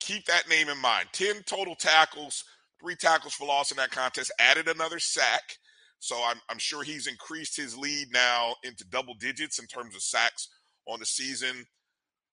[0.00, 1.06] Keep that name in mind.
[1.12, 2.44] 10 total tackles,
[2.80, 5.56] three tackles for loss in that contest, added another sack.
[6.02, 10.02] So I'm, I'm sure he's increased his lead now into double digits in terms of
[10.02, 10.48] sacks
[10.88, 11.64] on the season.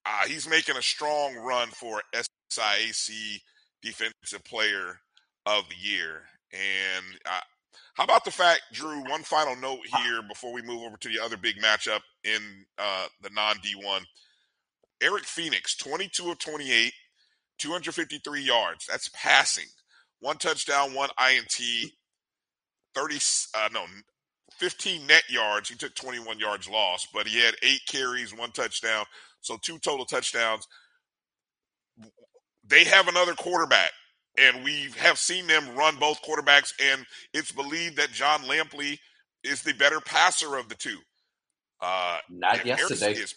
[0.08, 2.01] Uh, he's making a strong run for
[2.51, 3.39] SIAC
[3.84, 4.99] Defensive Player
[5.45, 6.23] of the Year.
[6.51, 7.41] And uh,
[7.93, 9.03] how about the fact, Drew?
[9.08, 13.05] One final note here before we move over to the other big matchup in uh,
[13.21, 14.01] the non D1.
[14.99, 16.91] Eric Phoenix, 22 of 28,
[17.60, 18.88] 253 yards.
[18.89, 19.67] That's passing.
[20.21, 21.91] One touchdown, one INT,
[22.95, 23.17] 30,
[23.56, 23.86] uh, no,
[24.58, 25.69] 15 net yards.
[25.69, 29.06] He took 21 yards lost, but he had eight carries, one touchdown.
[29.41, 30.67] So two total touchdowns.
[32.67, 33.91] They have another quarterback
[34.39, 38.99] and we have seen them run both quarterbacks, and it's believed that John Lampley
[39.43, 40.97] is the better passer of the two.
[41.82, 43.13] Uh, Not yesterday.
[43.13, 43.36] is-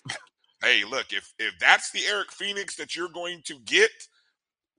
[0.62, 3.91] hey, look, if if that's the Eric Phoenix that you're going to get,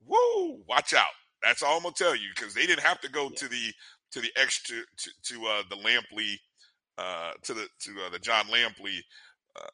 [0.05, 1.11] woo, watch out.
[1.43, 3.35] That's all I'm gonna tell you because they didn't have to go Yeah.
[3.37, 3.73] to the
[4.13, 6.35] to the extra to, to uh, the Lampley
[6.97, 8.99] uh, to the to uh, the John Lampley
[9.59, 9.67] uh,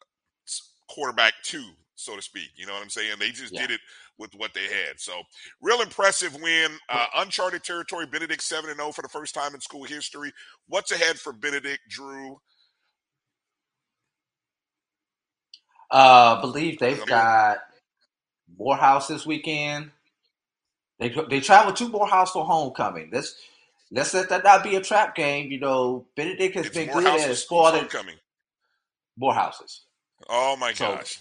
[0.90, 1.64] quarterback two.
[1.96, 2.48] so to speak.
[2.56, 3.12] You know what I'm saying?
[3.20, 3.62] They just Yeah.
[3.62, 3.80] did it
[4.18, 4.98] with what they had.
[4.98, 5.22] So,
[5.62, 6.72] real impressive win.
[6.88, 8.06] Uh, uncharted territory.
[8.06, 10.32] Benedict seven and zero for the first time in school history.
[10.68, 12.40] What's ahead for Benedict, Drew?
[15.90, 17.58] Uh, believe they've got
[18.58, 19.90] Morehouse this weekend.
[20.98, 23.10] They they travel to Morehouse for homecoming.
[23.12, 23.34] Let's
[23.90, 25.50] let's let that not be a trap game.
[25.50, 28.16] You know, Benedict has It's been good at spoiling homecoming.
[29.20, 29.80] Morehouses.
[30.28, 31.18] Oh my So- gosh!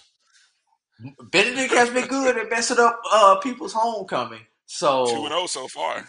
[1.31, 4.45] Benedict has been good at messing up uh, people's homecoming.
[4.65, 6.05] So Two and zero so far.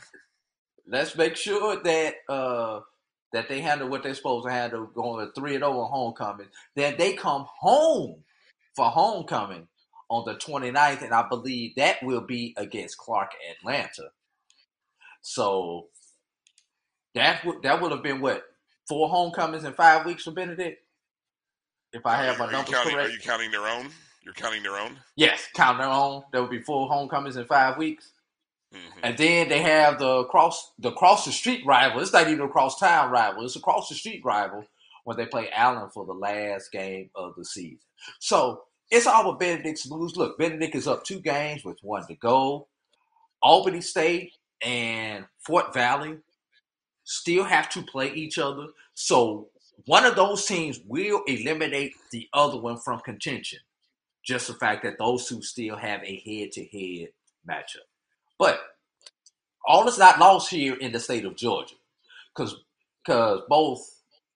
[0.87, 2.81] let's make sure that uh,
[3.33, 6.49] that they handle what they're supposed to handle, going to three and zero on homecoming.
[6.77, 8.25] That they come home
[8.75, 9.69] for homecoming
[10.11, 14.11] on the 29th, and I believe that will be against Clark Atlanta.
[15.23, 15.87] So
[17.15, 18.45] that would that would have been what
[18.89, 20.83] four homecomings in five weeks for Benedict,
[21.93, 22.93] if I have my are numbers counting?
[22.95, 23.09] correct.
[23.09, 23.91] Are you counting their own?
[24.23, 24.99] You're counting their own.
[25.17, 26.23] Yes, count their own.
[26.33, 28.13] There would be four homecomings in five weeks.
[28.73, 29.01] Mhm.
[29.03, 32.01] And then they have the cross the cross the street rival.
[32.01, 33.45] It's not even a cross town rival.
[33.45, 34.65] It's a cross the street rival
[35.05, 37.81] when they play Allen for the last game of the season.
[38.21, 40.17] So it's all with Benedict's moves.
[40.17, 42.69] Look, Benedict is up two games with one to go.
[43.43, 46.19] Albany State and Fort Valley
[47.11, 48.69] still have to play each other.
[48.95, 49.49] So
[49.87, 53.59] one of those teams will eliminate the other one from contention.
[54.25, 57.09] Just the fact that those two still have a head to head
[57.49, 57.89] matchup.
[58.39, 58.61] But
[59.67, 61.75] all is not lost here in the state of Georgia.
[62.33, 62.55] Because
[63.05, 63.81] because both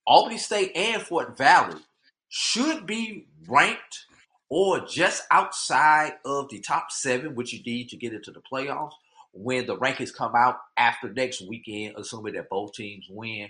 [0.04, 1.80] Albany State and Fort Valley
[2.28, 4.06] should be ranked
[4.48, 8.94] or just outside of the top seven, which you need to get into the playoffs
[9.35, 13.49] when the rankings come out after next weekend, assuming that both teams win,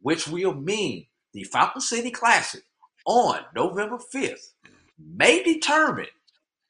[0.00, 2.62] which will mean the Fountain City Classic
[3.04, 4.52] on November 5th
[4.98, 6.06] may determine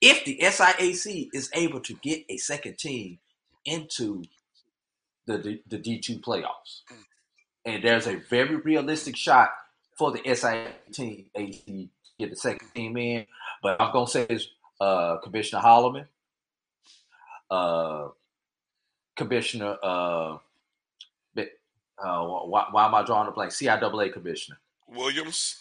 [0.01, 3.19] if the SIAC is able to get a second team
[3.65, 4.23] into
[5.27, 6.83] the, the, the D2 playoffs.
[7.65, 9.51] And there's a very realistic shot
[9.97, 13.27] for the SIAC team to get the second team in.
[13.63, 14.49] But I'm going to say is
[14.81, 16.07] uh, Commissioner Holloman,
[17.51, 18.09] uh,
[19.17, 20.39] Commissioner, uh,
[21.99, 23.53] uh, why, why am I drawing a blank?
[23.53, 24.59] CIAA Commissioner.
[24.87, 25.57] Williams.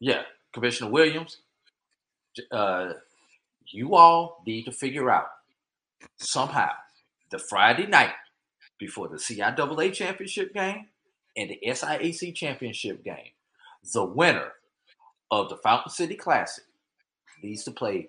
[0.00, 1.38] Yeah, Commissioner Williams.
[2.50, 2.92] Uh,
[3.66, 5.26] you all need to figure out
[6.16, 6.70] somehow
[7.30, 8.12] the Friday night
[8.78, 10.86] before the CIAA championship game
[11.36, 13.30] and the SIAC championship game,
[13.92, 14.52] the winner
[15.30, 16.64] of the Fountain City Classic
[17.42, 18.08] needs to play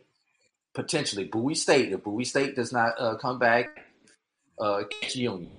[0.74, 1.92] potentially Bowie State.
[1.92, 3.68] If Bowie State does not uh, come back
[4.60, 5.52] uh, Union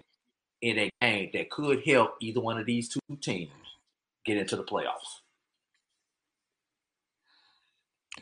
[0.62, 3.50] in a game that could help either one of these two teams
[4.24, 5.20] get into the playoffs.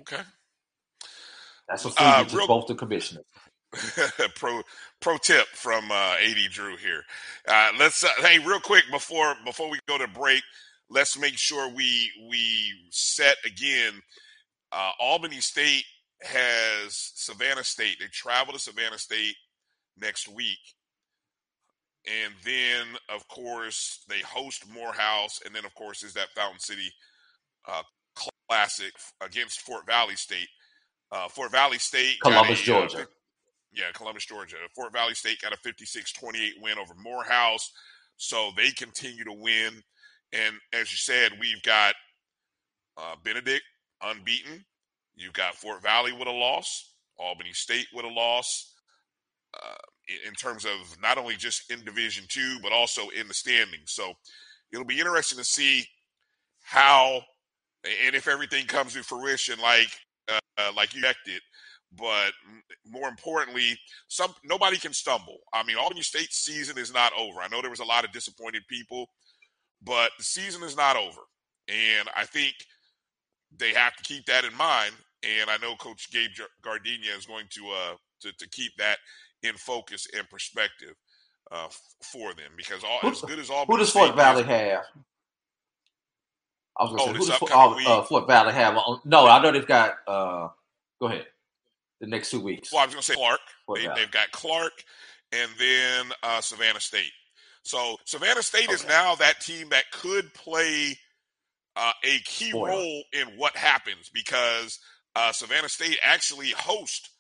[0.01, 0.23] Okay.
[1.69, 3.25] That's a Uh, real- both the commissioners.
[4.35, 4.63] pro
[5.01, 7.03] pro tip from uh, AD Drew here.
[7.47, 10.43] Uh, let's uh, hey real quick before before we go to break,
[10.89, 14.01] let's make sure we we set again.
[14.73, 15.85] Uh, Albany State
[16.23, 17.99] has Savannah State.
[18.01, 19.35] They travel to Savannah State
[20.01, 20.59] next week,
[22.07, 26.91] and then of course they host Morehouse, and then of course is that Fountain City
[27.69, 27.83] uh,
[28.49, 30.49] Classic against Fort Valley State.
[31.11, 33.09] Uh, Fort Valley State, Columbus, a, uh, Georgia.
[33.73, 34.57] yeah, Columbus, Georgia.
[34.75, 37.71] Fort Valley State got a 56-28 win over Morehouse,
[38.17, 39.83] so they continue to win.
[40.33, 41.95] And as you said, we've got
[42.99, 43.65] uh, Benedict
[44.03, 44.65] unbeaten.
[45.17, 48.75] You've got Fort Valley with a loss, Albany State with a loss.
[49.63, 49.75] Uh,
[50.27, 53.93] in- terms of not only just in Division Two, but also in the standings.
[53.93, 54.13] So
[54.73, 55.85] it'll be interesting to see
[56.63, 57.23] how
[58.07, 59.91] and if everything comes to fruition like
[60.29, 61.43] uh, uh, like you expected.
[61.97, 62.33] But
[62.87, 65.39] more importantly, some nobody can stumble.
[65.53, 67.41] I mean, Albany State season is not over.
[67.41, 69.07] I know there was a lot of disappointed people,
[69.83, 71.21] but the season is not over,
[71.69, 72.55] and I think
[73.57, 74.95] they have to keep that in mind.
[75.23, 76.31] And I know Coach Gabe
[76.63, 78.99] Giardina is going to uh to, to keep that
[79.43, 80.95] in focus and perspective
[81.51, 81.69] uh,
[82.03, 84.85] for them because all Who- as good as all Who does State Fort Valley have?
[86.79, 88.03] I was Oh, going to say, who does Fort, upcoming uh?
[88.03, 88.75] Fort Valley have?
[89.05, 89.95] No, I know they've got.
[90.07, 90.49] Uh,
[91.01, 91.27] go ahead.
[92.01, 92.73] The next two weeks.
[92.73, 93.41] Well, I was going to say Clark.
[93.67, 94.73] Fort They, they've got Clark
[95.33, 97.11] and then uh, Savannah State.
[97.65, 100.97] So Savannah State is now that team that could play
[101.77, 102.71] uh, a key Spoiler.
[102.71, 104.79] role in what happens because
[105.17, 107.11] uh, Savannah State actually host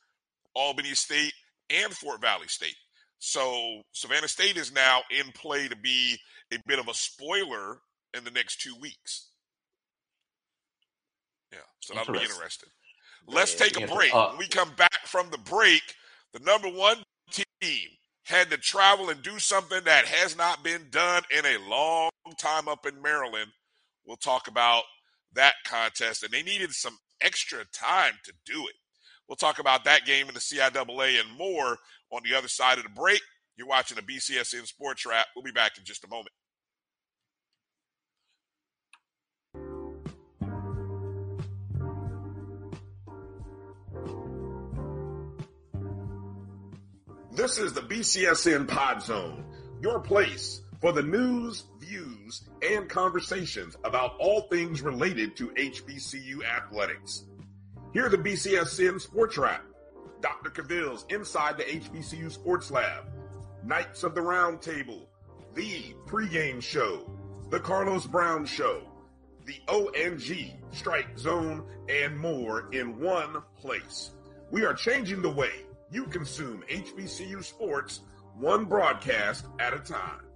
[0.54, 1.32] Albany State
[1.70, 2.76] and Fort Valley State.
[3.18, 6.16] So Savannah State is now in play to be
[6.52, 7.80] a bit of a spoiler
[8.16, 9.30] in the next two weeks.
[11.52, 12.68] Yeah, so that'll be Interesting.
[13.26, 14.14] Let's take a break.
[14.14, 15.82] uh, when we come back from the break,
[16.32, 17.88] the number one team
[18.24, 22.68] had to travel and do something that has not been done in a long time
[22.68, 23.50] up in Maryland.
[24.06, 24.84] We'll talk about
[25.34, 28.74] that contest, and they needed some extra time to do it.
[29.28, 31.78] We'll talk about that game in the CIAA and more
[32.10, 33.20] on the other side of the break.
[33.56, 35.26] You're watching the BCSN Sports Wrap.
[35.36, 36.32] We'll be back in just a moment.
[47.32, 49.44] This is the BCSN Pod Zone,
[49.80, 57.24] your place for the news, views, and conversations about all things related to HBCU athletics.
[57.94, 59.64] Here are the BCSN Sports Wrap,
[60.20, 60.50] Dr.
[60.50, 63.04] Cavill's Inside the HBCU Sports Lab,
[63.64, 65.08] Knights of the Round Table,
[65.54, 67.10] the pregame show,
[67.48, 68.82] the Carlos Brown Show,
[69.46, 74.10] the ONG Strike Zone, and more in one place.
[74.50, 75.52] We are changing the way
[75.90, 78.02] you consume HBCU sports
[78.34, 80.27] one broadcast at a time.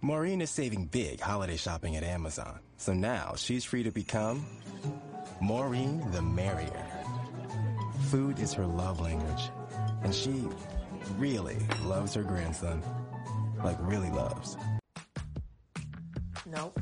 [0.00, 4.46] Maureen is saving big holiday shopping at Amazon, so now she's free to become
[5.40, 6.86] Maureen the Merrier.
[8.08, 9.50] Food is her love language,
[10.02, 10.44] and she
[11.16, 12.80] really loves her grandson.
[13.64, 14.56] Like, really loves.
[16.46, 16.78] Nope.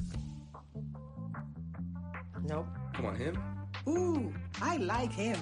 [2.45, 2.67] Nope.
[2.95, 3.43] Come on, him?
[3.89, 5.39] Ooh, I like him.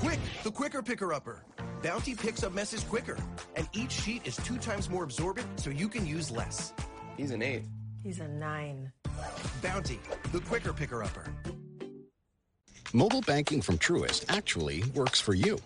[0.00, 1.42] Quick, the quicker picker upper.
[1.82, 3.18] Bounty picks up messes quicker,
[3.54, 6.72] and each sheet is two times more absorbent so you can use less.
[7.18, 7.64] He's an eight.
[8.02, 8.90] He's a nine.
[9.60, 10.00] Bounty,
[10.32, 11.26] the quicker picker upper.
[12.94, 15.58] Mobile banking from Truist actually works for you.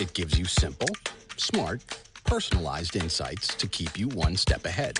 [0.00, 0.88] It gives you simple,
[1.36, 1.84] smart,
[2.24, 4.98] personalized insights to keep you one step ahead.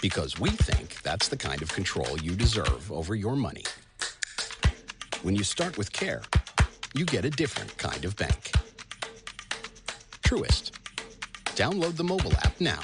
[0.00, 3.64] Because we think that's the kind of control you deserve over your money.
[5.22, 6.22] When you start with care,
[6.94, 8.52] you get a different kind of bank.
[10.22, 10.70] Truist.
[11.56, 12.80] Download the mobile app now.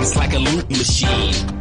[0.00, 1.57] It's like a loot machine.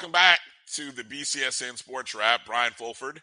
[0.00, 2.46] Welcome back to the BCSN Sports Wrap.
[2.46, 3.20] Brian Fulford,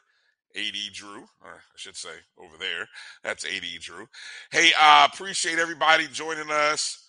[0.56, 2.88] AD Drew, or I should say over there.
[3.24, 4.06] That's AD Drew.
[4.52, 7.04] Hey, uh, appreciate everybody joining us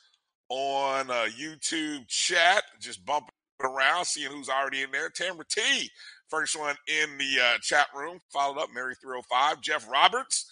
[0.48, 2.62] on uh, YouTube chat.
[2.80, 3.28] Just bumping
[3.62, 5.10] around, seeing who's already in there.
[5.10, 5.90] Tamara T,
[6.30, 8.20] first one in the uh, chat room.
[8.32, 9.60] Followed up, Mary 305.
[9.60, 10.50] Jeff Roberts,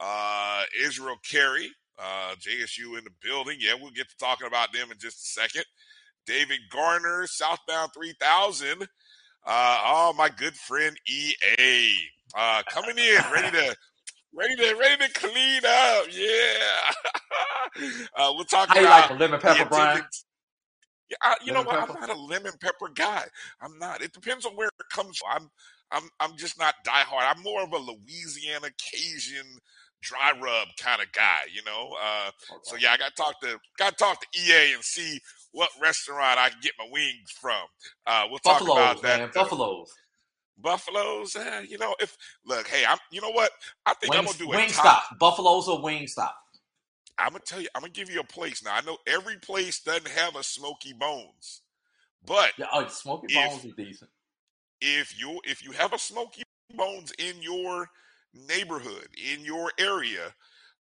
[0.00, 3.58] uh, Israel Carey, uh, JSU in the building.
[3.60, 5.64] Yeah, we'll get to talking about them in just a second.
[6.30, 8.82] David Garner, Southbound 3000.
[8.82, 8.86] Uh,
[9.46, 11.94] oh, my good friend EA
[12.36, 13.76] uh, coming in, ready to,
[14.32, 16.06] ready to, ready to clean up.
[16.12, 20.02] Yeah, uh, we'll talk How you like a lemon pepper, Brian?
[21.10, 21.80] Yeah, I, you Lemon know what?
[21.80, 21.98] pepper?
[22.00, 23.24] I'm not a lemon pepper guy.
[23.60, 24.00] I'm not.
[24.02, 25.30] It depends on where it comes from.
[25.32, 25.50] I'm,
[25.90, 27.34] I'm, I'm just not diehard.
[27.34, 29.58] I'm more of a Louisiana Cajun
[30.00, 31.40] dry rub kind of guy.
[31.52, 31.96] You know.
[32.00, 32.30] Uh,
[32.62, 35.18] so yeah, I got to talk to, got to talk to EA and see
[35.52, 37.62] what restaurant I can get my wings from.
[38.06, 39.18] Uh, we'll talk Buffaloes, about that.
[39.20, 39.30] man.
[39.34, 39.92] Buffaloes.
[40.58, 43.50] Buffaloes, eh, you know, if look, hey, I'm, you know what?
[43.86, 45.04] I think I'm gonna do a wing top.
[45.04, 45.18] stop.
[45.18, 46.36] Buffaloes or wing stop.
[47.18, 48.62] I'm gonna tell you, I'm gonna give you a place.
[48.62, 51.62] Now I know every place doesn't have a Smokey Bones,
[52.26, 54.10] but Yeah, oh, Smokey if- Bones is decent.
[54.82, 56.42] if you if you have a Smokey
[56.74, 57.88] Bones in your
[58.34, 60.34] neighborhood, in your area,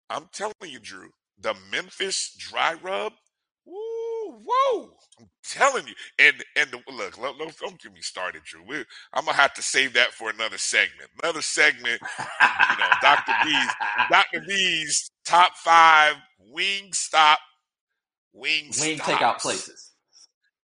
[0.09, 3.13] I'm telling you, Drew, the Memphis Dry Rub,
[4.45, 4.89] whoa!
[5.19, 8.63] I'm telling you, and and the, look, look, look, don't get me started, Drew.
[8.67, 8.77] We,
[9.13, 11.09] I'm gonna have to save that for another segment.
[11.23, 12.01] Another segment,
[12.61, 13.75] you know, Doctor B's,
[14.11, 17.39] Doctor B's top five wing stop,
[18.33, 19.01] wing Wing stops.
[19.01, 19.91] takeout places.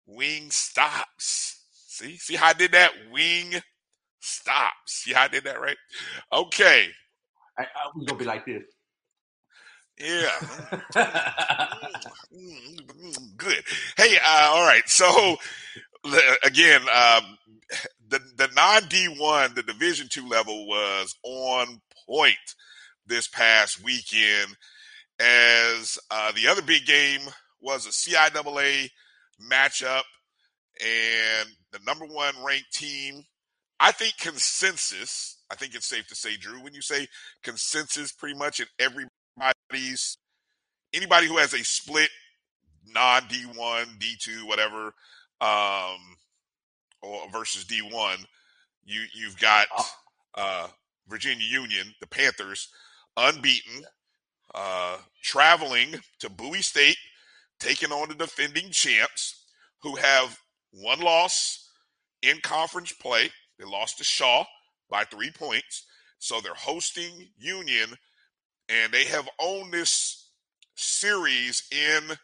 [0.08, 1.62] Wing stops.
[1.72, 2.91] See, see how I did that?
[3.12, 3.53] Wing
[4.22, 4.74] stops.
[5.03, 5.78] See how I did that right?
[6.34, 6.88] Okay.
[7.58, 8.64] I, I, we gonna be like this.
[10.00, 10.32] Yeah.
[13.38, 13.64] Good.
[13.98, 14.88] Hey, uh, all right.
[14.88, 15.38] So
[16.43, 17.38] again, um,
[18.10, 22.36] the the non D one, the Division two level was on point
[23.08, 24.56] this past weekend.
[25.20, 27.22] As uh, the other big game
[27.62, 28.89] was a CIAA
[29.50, 30.04] matchup,
[30.82, 33.24] and the number one ranked team.
[33.78, 35.38] I think consensus.
[35.52, 37.08] I think it's safe to say, Drew, when you say
[37.43, 38.68] consensus, pretty much in
[39.42, 40.18] everybody's
[40.94, 42.10] anybody who has a split
[42.94, 44.94] non D one, D two, whatever,
[45.42, 46.00] um,
[47.02, 48.20] or versus D one,
[48.86, 49.68] you you've got
[50.36, 50.68] uh,
[51.08, 52.70] Virginia Union, the Panthers,
[53.18, 53.84] unbeaten,
[54.54, 56.98] uh, traveling to Bowie State,
[57.60, 59.46] taking on the defending champs,
[59.82, 60.40] who have
[60.72, 61.70] one loss
[62.22, 63.30] in conference play.
[63.58, 64.46] They lost to Shaw
[64.90, 65.86] by three points,
[66.20, 67.90] so they're hosting Union,
[68.70, 70.30] and they have owned this
[70.76, 72.18] series in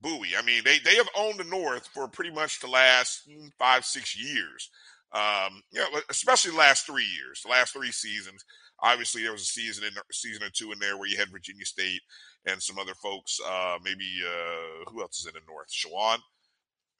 [0.00, 0.36] Bowie.
[0.36, 3.84] I mean, they they have owned the North for pretty much the last mm, five
[3.84, 4.70] six years.
[5.12, 8.44] Um, you know, especially the last three years, the last three seasons.
[8.82, 11.64] Obviously, there was a season in season or two in there where you had Virginia
[11.64, 12.00] State
[12.44, 13.38] and some other folks.
[13.46, 15.68] Uh, maybe uh, who else is in the North?
[15.70, 16.18] Chowan.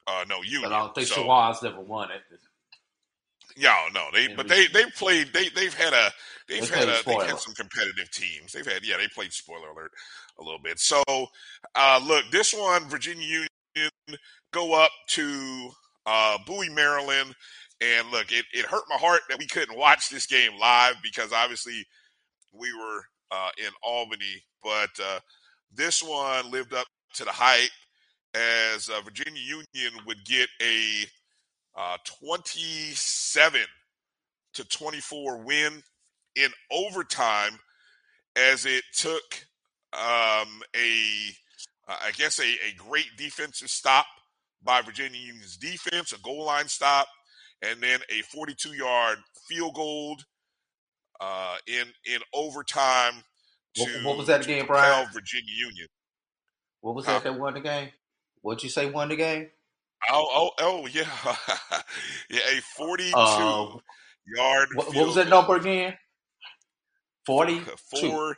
[0.07, 0.63] Uh, no, you.
[0.63, 2.23] But I don't think So- Chowan's never won it.
[3.57, 6.11] Yeah, no, they but they they played they they've had a
[6.49, 8.53] they've They had a they've had some competitive teams.
[8.53, 9.93] They've had yeah they played spoiler alert
[10.39, 10.79] a little bit.
[10.79, 11.03] So
[11.75, 13.91] uh, look, this one Virginia Union
[14.53, 15.71] go up to
[16.07, 17.35] uh, Bowie, Maryland,
[17.81, 21.33] and look, it, it hurt my heart that we couldn't watch this game live because
[21.33, 21.85] obviously
[22.53, 25.21] we were uh, in Albany, but uh,
[25.73, 27.71] this one lived up to the hype
[28.35, 31.05] as uh, Virginia Union would get a
[31.77, 33.61] uh, 27
[34.55, 35.83] to 24 win
[36.37, 37.59] in overtime
[38.37, 39.47] as it took
[39.93, 41.31] um, a,
[41.89, 44.07] uh, I guess, a, a great defensive stop
[44.63, 47.07] by Virginia Union's defense, a goal line stop,
[47.63, 49.19] and then a 42 yard
[49.49, 50.17] field goal
[51.21, 53.23] uh, in in overtime
[53.77, 55.07] to, What, what was that again, Brian?
[55.13, 55.89] Virginia Union.
[56.81, 57.91] What was that that won the game?
[58.43, 59.49] What'd you say won the game?
[60.11, 61.09] Oh, oh, oh, yeah,
[62.31, 63.67] yeah, a 42 Uh,
[64.37, 64.69] yard.
[64.75, 65.95] what, what was that number again?
[67.27, 68.09] Forty two.
[68.09, 68.37] Four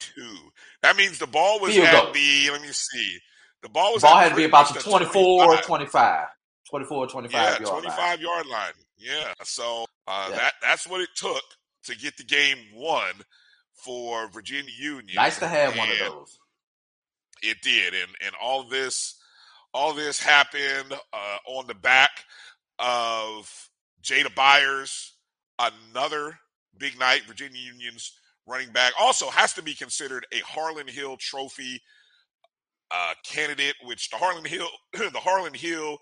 [0.00, 0.36] two.
[0.82, 2.12] That means the ball was Field at goal.
[2.12, 2.48] the.
[2.50, 3.18] Let me see.
[3.62, 5.64] The ball was Ball at had to be about the the 24 or 25.
[5.66, 6.26] 25.
[6.68, 7.82] 24 or 25 Yeah, yard line.
[7.82, 8.72] 25 yard line.
[8.98, 9.32] Yeah.
[9.44, 10.36] So uh, Yeah.
[10.36, 11.42] that that's what it took
[11.84, 13.12] to get the game won
[13.84, 15.14] for Virginia Union.
[15.14, 16.38] Nice to have one of those.
[17.42, 19.20] It did, and and all this,
[19.74, 22.10] all this happened uh, on the back
[22.78, 23.68] of
[24.02, 25.14] Jada Byers,
[25.58, 26.38] another
[26.78, 27.22] big night.
[27.26, 28.12] Virginia Union's
[28.46, 31.80] running back also has to be considered a Harlan Hill Trophy
[32.90, 35.98] uh, candidate, which the Harlan Hill, the Harlan Hill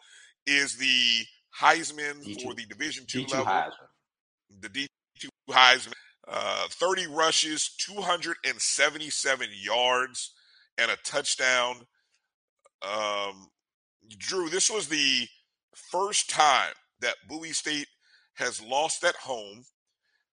[0.47, 1.25] is the
[1.61, 2.57] Heisman for D2.
[2.57, 4.61] the Division two D2 level Heisman.
[4.61, 5.93] the D2 Heisman,
[6.29, 10.33] uh, 30 rushes, 277 yards,
[10.79, 11.77] and a touchdown.
[12.83, 13.49] Um,
[14.19, 15.27] Drew, this was the
[15.75, 17.89] first time that Bowie State
[18.35, 19.65] has lost at home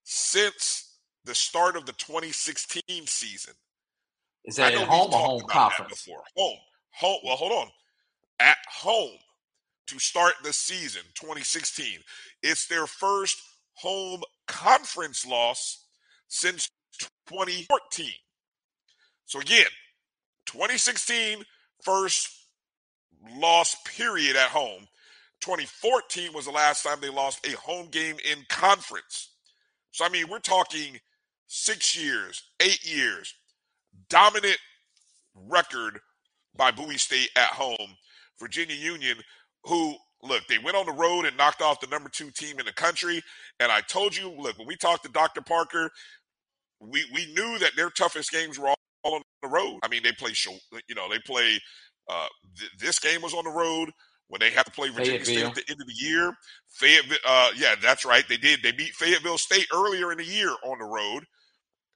[0.03, 3.53] since the start of the 2016 season.
[4.45, 5.91] Is that at home or home conference?
[5.91, 6.23] before.
[6.35, 6.57] Home,
[6.91, 7.19] home.
[7.23, 7.67] Well, hold on.
[8.39, 9.17] At home
[9.87, 11.99] to start the season, 2016.
[12.41, 13.39] It's their first
[13.73, 15.85] home conference loss
[16.27, 16.69] since
[17.27, 18.09] 2014.
[19.25, 19.65] So again,
[20.47, 21.43] 2016
[21.83, 22.40] first
[23.37, 24.87] loss period at home.
[25.41, 29.31] 2014 was the last time they lost a home game in conference.
[29.91, 30.99] So I mean, we're talking
[31.47, 33.33] six years, eight years,
[34.09, 34.57] dominant
[35.35, 35.99] record
[36.55, 37.97] by Bowie State at home.
[38.39, 39.17] Virginia Union,
[39.65, 42.65] who look, they went on the road and knocked off the number two team in
[42.65, 43.21] the country.
[43.59, 45.41] And I told you, look, when we talked to Dr.
[45.41, 45.89] Parker,
[46.79, 49.79] we we knew that their toughest games were all, on the road.
[49.83, 50.33] I mean, they play,
[50.87, 51.59] you know, they play.
[52.11, 53.89] Uh, th- this game was on the road
[54.27, 56.33] when they had to play Virginia State at the end of the year.
[56.67, 58.27] Fayetteville, uh, yeah, that's right.
[58.27, 58.61] They did.
[58.63, 61.25] They beat Fayetteville State earlier in the year on the road,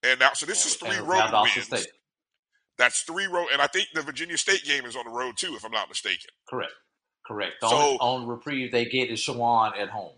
[0.04, 1.66] and now so this is three road wins.
[1.66, 1.88] State.
[2.78, 5.56] That's three road, and I think the Virginia State game is on the road too,
[5.56, 6.30] if I'm not mistaken.
[6.50, 6.74] Correct.
[7.26, 7.54] Correct.
[7.62, 10.14] The So- only, only reprieve they get is Chowan at home.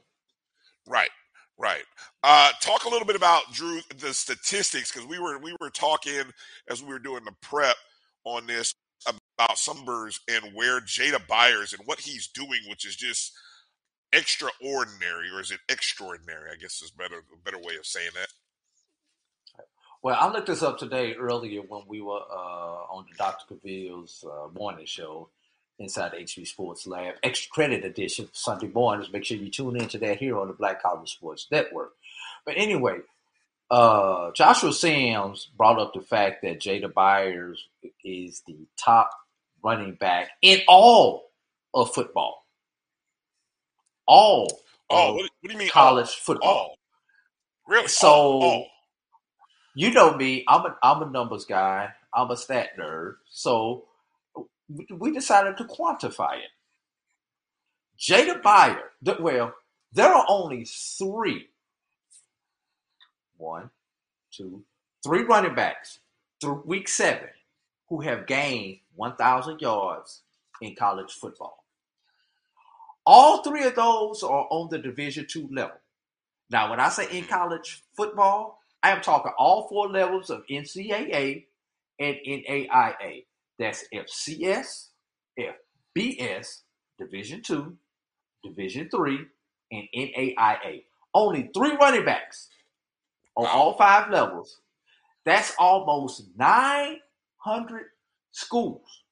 [0.88, 1.10] Right,
[1.58, 1.84] right.
[2.24, 6.24] Uh, talk a little bit about Drew the statistics because we were we were talking
[6.70, 7.76] as we were doing the prep
[8.26, 8.74] on this
[9.38, 13.34] about numbers and where Jada Byers and what he's doing, which is just
[14.12, 16.52] extraordinary, or is it extraordinary?
[16.52, 18.30] I guess is better a better way of saying that.
[20.04, 23.56] Well, I looked this up today earlier when we were uh, on the Dr.
[23.56, 25.30] Cavill's uh, morning show
[25.80, 29.12] inside the HB Sports Lab, extra credit edition Sunday mornings.
[29.12, 31.94] Make sure you tune into that here on the Black College Sports Network.
[32.46, 33.00] But anyway,
[33.70, 37.68] uh, Joshua Sims brought up the fact that Jada Byers
[38.04, 39.12] is the top
[39.68, 41.32] running back in all
[41.74, 42.46] of football.
[44.08, 44.48] All.
[44.90, 45.70] Oh, what, do you mean?
[45.70, 46.14] college all?
[46.24, 46.50] football.
[46.50, 46.78] All.
[47.68, 47.88] Really?
[47.88, 48.64] So
[49.76, 51.90] you know me, I'm a I'm a numbers guy.
[52.14, 53.16] I'm a stat nerd.
[53.30, 53.86] So
[54.70, 56.52] we- decided to quantify it.
[58.00, 59.54] Jada Byer, th- well,
[59.92, 61.50] there are only three,
[63.38, 63.70] one,
[64.32, 64.64] two,
[65.04, 66.00] three running backs
[66.40, 67.30] through week seven
[67.90, 70.22] who have gained 1,000 yards
[70.62, 71.64] in college football.
[73.06, 75.78] All three of those are on the Division two level.
[76.50, 81.46] Now, when I say in college football, I am talking all four levels of NCAA
[82.00, 83.26] and NAIA.
[83.58, 84.88] That's FCS,
[85.98, 86.62] FBS,
[87.00, 87.78] Division two,
[88.44, 89.20] Division three,
[89.72, 90.84] and NAIA.
[91.14, 92.50] Only three running backs
[93.36, 94.60] on all five levels.
[95.26, 96.24] That's almost
[97.48, 97.86] 900
[98.32, 99.04] schools.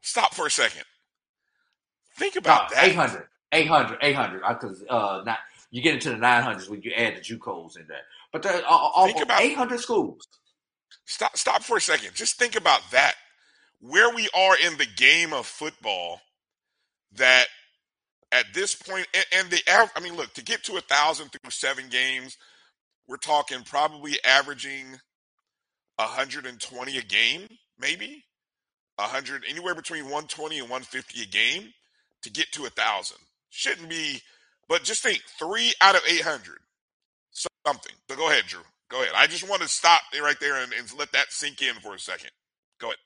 [0.00, 0.84] Stop for a second.
[2.16, 2.88] Think about No, that.
[2.88, 4.42] 800, 800, 800.
[4.48, 5.38] Because uh, not,
[5.70, 8.02] you get into the 900s when you add the JUCOs in there.
[8.32, 10.26] But there are almost Think about- 800 schools.
[11.06, 12.14] Stop stop for a second.
[12.14, 13.14] Just think about that.
[13.80, 16.20] Where we are in the game of football
[17.14, 17.46] that
[18.30, 21.50] at this point and, and the I mean look, to get to a thousand through
[21.50, 22.36] seven games,
[23.08, 24.98] we're talking probably averaging
[26.02, 27.48] 120 a game,
[27.78, 28.24] maybe.
[28.96, 31.72] 100 anywhere between 120 and 150 a game
[32.22, 33.18] to get to a thousand.
[33.50, 34.20] Shouldn't be
[34.68, 36.58] but just think three out of 800
[37.66, 37.92] something.
[38.08, 38.62] But go ahead, Drew.
[38.90, 39.12] Go ahead.
[39.14, 41.98] I just want to stop right there and, and let that sink in for a
[41.98, 42.30] second.
[42.80, 42.96] Go ahead.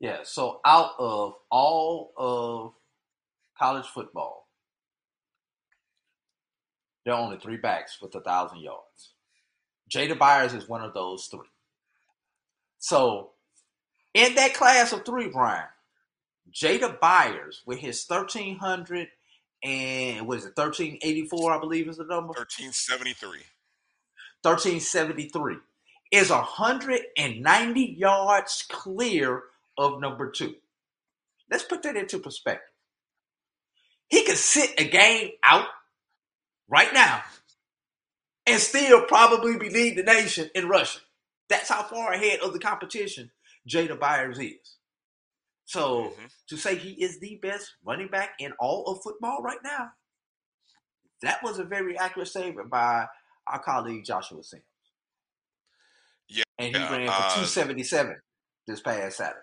[0.00, 2.72] Yeah, so out of all of
[3.58, 4.46] college football,
[7.04, 9.14] there are only three backs with a thousand yards.
[9.88, 11.48] Jada Byers is one of those three.
[12.78, 13.30] So,
[14.14, 15.64] in that class of three, Brian,
[16.52, 19.08] Jada Byers with his thirteen hundred
[19.62, 22.28] and was it, thirteen eighty four, I believe is the number.
[22.28, 23.40] 1373.
[24.42, 25.56] 1373
[26.12, 29.42] is 190 yards clear
[29.76, 30.54] of number two.
[31.50, 32.68] Let's put that into perspective.
[34.08, 35.66] He could sit a game out
[36.68, 37.22] right now
[38.48, 41.02] and still probably be leading the nation in rushing.
[41.48, 43.30] That's how far ahead of the competition
[43.68, 44.76] Jada Byers is.
[45.64, 46.12] So
[46.48, 49.90] to say he is the best running back in all of football right now,
[51.22, 53.06] that was a very accurate statement by
[53.46, 54.62] our colleague Joshua Sims.
[56.28, 56.44] Yeah.
[56.58, 58.16] And he ran for uh, 277
[58.66, 59.38] this past Saturday.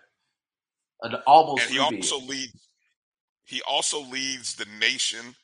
[1.01, 2.69] An almost and he also leads
[3.43, 5.35] he also leads the nation,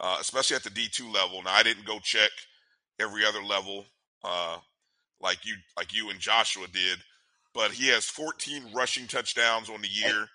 [0.00, 1.42] uh, especially at the D two level.
[1.42, 2.30] Now I didn't go check
[3.02, 3.86] every other level
[4.24, 4.58] uh,
[5.20, 6.98] like you like you and Joshua did,
[7.54, 10.28] but he has 14 rushing touchdowns on the year.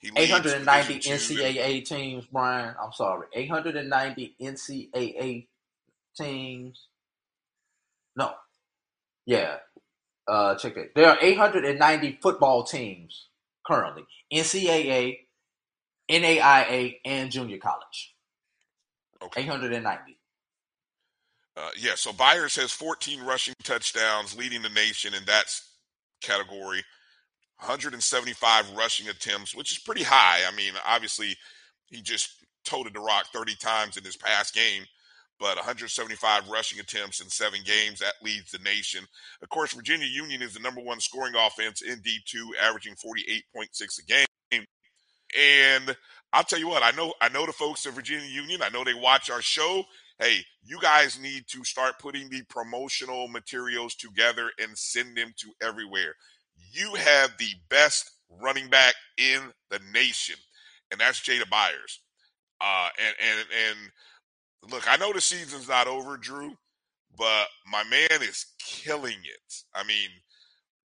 [0.00, 2.74] He 890 NCAA teams, Brian.
[2.80, 3.26] I'm sorry.
[3.34, 5.46] 890 NCAA
[6.16, 6.86] teams.
[8.16, 8.32] No.
[9.26, 9.56] Yeah.
[10.28, 10.94] Uh, check that.
[10.94, 13.28] There are 890 football teams
[13.66, 14.04] currently.
[14.32, 15.18] NCAA,
[16.10, 18.14] NAIA, and junior college.
[19.22, 19.42] Okay.
[19.42, 20.17] 890.
[21.58, 25.46] Uh, yeah, so Byers has 14 rushing touchdowns, leading the nation in that
[26.20, 26.84] category.
[27.58, 30.40] 175 rushing attempts, which is pretty high.
[30.46, 31.36] I mean, obviously,
[31.86, 32.30] he just
[32.64, 34.84] toted the rock 30 times in his past game,
[35.40, 39.04] but 175 rushing attempts in seven games that leads the nation.
[39.42, 44.02] Of course, Virginia Union is the number one scoring offense in D2, averaging 48.6 a
[44.06, 44.64] game.
[45.36, 45.96] And
[46.32, 48.62] I'll tell you what, I know I know the folks at Virginia Union.
[48.62, 49.84] I know they watch our show.
[50.18, 55.48] Hey, you guys need to start putting the promotional materials together and send them to
[55.62, 56.14] everywhere.
[56.72, 59.40] You have the best running back in
[59.70, 60.34] the nation,
[60.90, 62.00] and that's Jada Byers.
[62.60, 66.52] Uh, and and and look, I know the season's not over, Drew,
[67.16, 69.54] but my man is killing it.
[69.74, 70.08] I mean,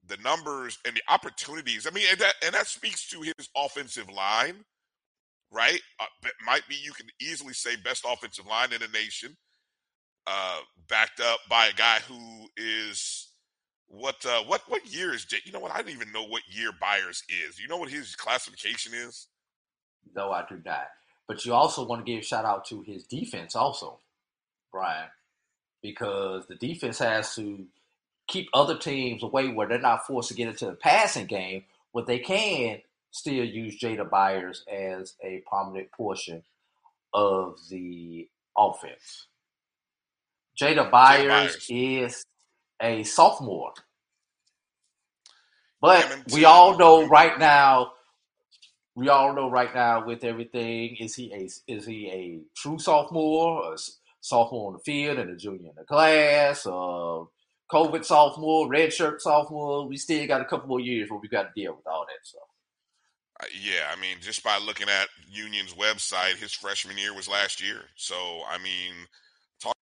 [0.07, 1.87] the numbers and the opportunities.
[1.87, 4.63] I mean, and that and that speaks to his offensive line,
[5.53, 5.81] right?
[5.99, 6.05] Uh,
[6.45, 9.37] might be you can easily say best offensive line in the nation,
[10.27, 13.29] uh, backed up by a guy who is
[13.87, 15.37] what uh, what what year is Jay?
[15.45, 15.71] You know what?
[15.73, 17.59] I don't even know what year Byers is.
[17.59, 19.27] You know what his classification is?
[20.15, 20.87] No, I do not.
[21.27, 23.99] But you also want to give shout out to his defense, also,
[24.71, 25.09] Brian.
[25.83, 27.65] because the defense has to
[28.27, 32.07] keep other teams away where they're not forced to get into the passing game, but
[32.07, 32.79] they can
[33.13, 36.43] still use Jada Byers as a prominent portion
[37.13, 39.27] of the offense.
[40.59, 41.67] Jada Byers, Byers.
[41.69, 42.25] is
[42.81, 43.73] a sophomore.
[45.79, 47.91] But we all know right now,
[48.95, 53.73] we all know right now with everything, is he a is he a true sophomore,
[53.73, 53.77] a
[54.21, 57.29] sophomore on the field and a junior in the class, or
[57.71, 59.87] COVID sophomore, redshirt sophomore?
[59.87, 62.25] We still got a couple more years where we got to deal with all that
[62.25, 62.43] stuff.
[63.39, 67.61] Uh, Yeah, I mean, just by looking at Union's website, his freshman year was last
[67.61, 67.81] year.
[67.95, 68.93] So, I mean,
[69.61, 69.75] talk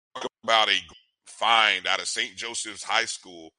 [0.45, 0.79] about a
[1.27, 2.37] find out of St.
[2.37, 3.51] Joseph's High School,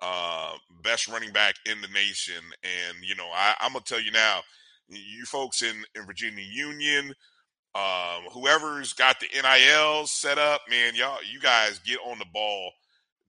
[0.00, 2.42] uh, best running back in the nation.
[2.62, 4.40] And, you know, I, I'm going to tell you now,
[4.88, 7.14] you folks in, in Virginia Union,
[7.74, 12.72] um, whoever's got the NIL set up, man, y'all, you guys get on the ball.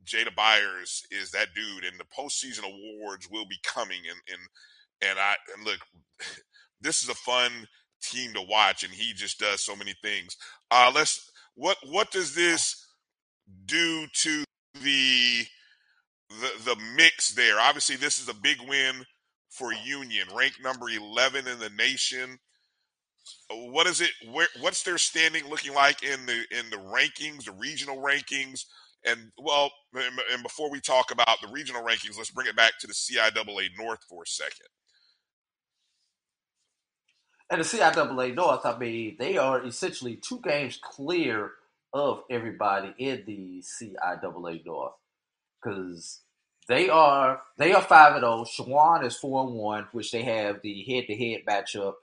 [0.03, 3.99] Jada Byers is that dude, and the postseason awards will be coming.
[4.09, 4.41] And, and
[5.01, 5.79] and I and look,
[6.81, 7.51] this is a fun
[8.01, 10.35] team to watch, and he just does so many things.
[10.69, 12.87] Uh, let's what what does this
[13.65, 14.43] do to
[14.75, 15.45] the
[16.29, 17.59] the the mix there?
[17.59, 19.03] Obviously, this is a big win
[19.49, 22.37] for Union, ranked number eleven in the nation.
[23.49, 24.11] What is it?
[24.31, 28.65] Where what's their standing looking like in the in the rankings, the regional rankings?
[29.05, 32.73] And well, and and before we talk about the regional rankings, let's bring it back
[32.79, 34.67] to the CIAA North for a second.
[37.51, 41.51] And the CIAA North, I mean, they are essentially two games clear
[41.93, 44.93] of everybody in the CIAA North
[45.61, 46.21] because
[46.69, 48.45] they are they are five and zero.
[48.45, 51.95] Chowan is four and one, which they have the head to head matchup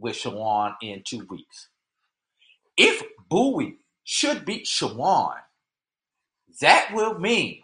[0.00, 1.68] with Chowan in two weeks.
[2.76, 5.36] If Bowie should beat Chowan,
[6.60, 7.62] that will mean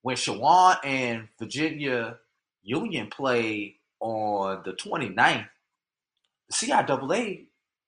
[0.00, 2.16] when Chowan and Virginia
[2.62, 5.48] Union play on the 29th,
[6.48, 7.46] the CIAA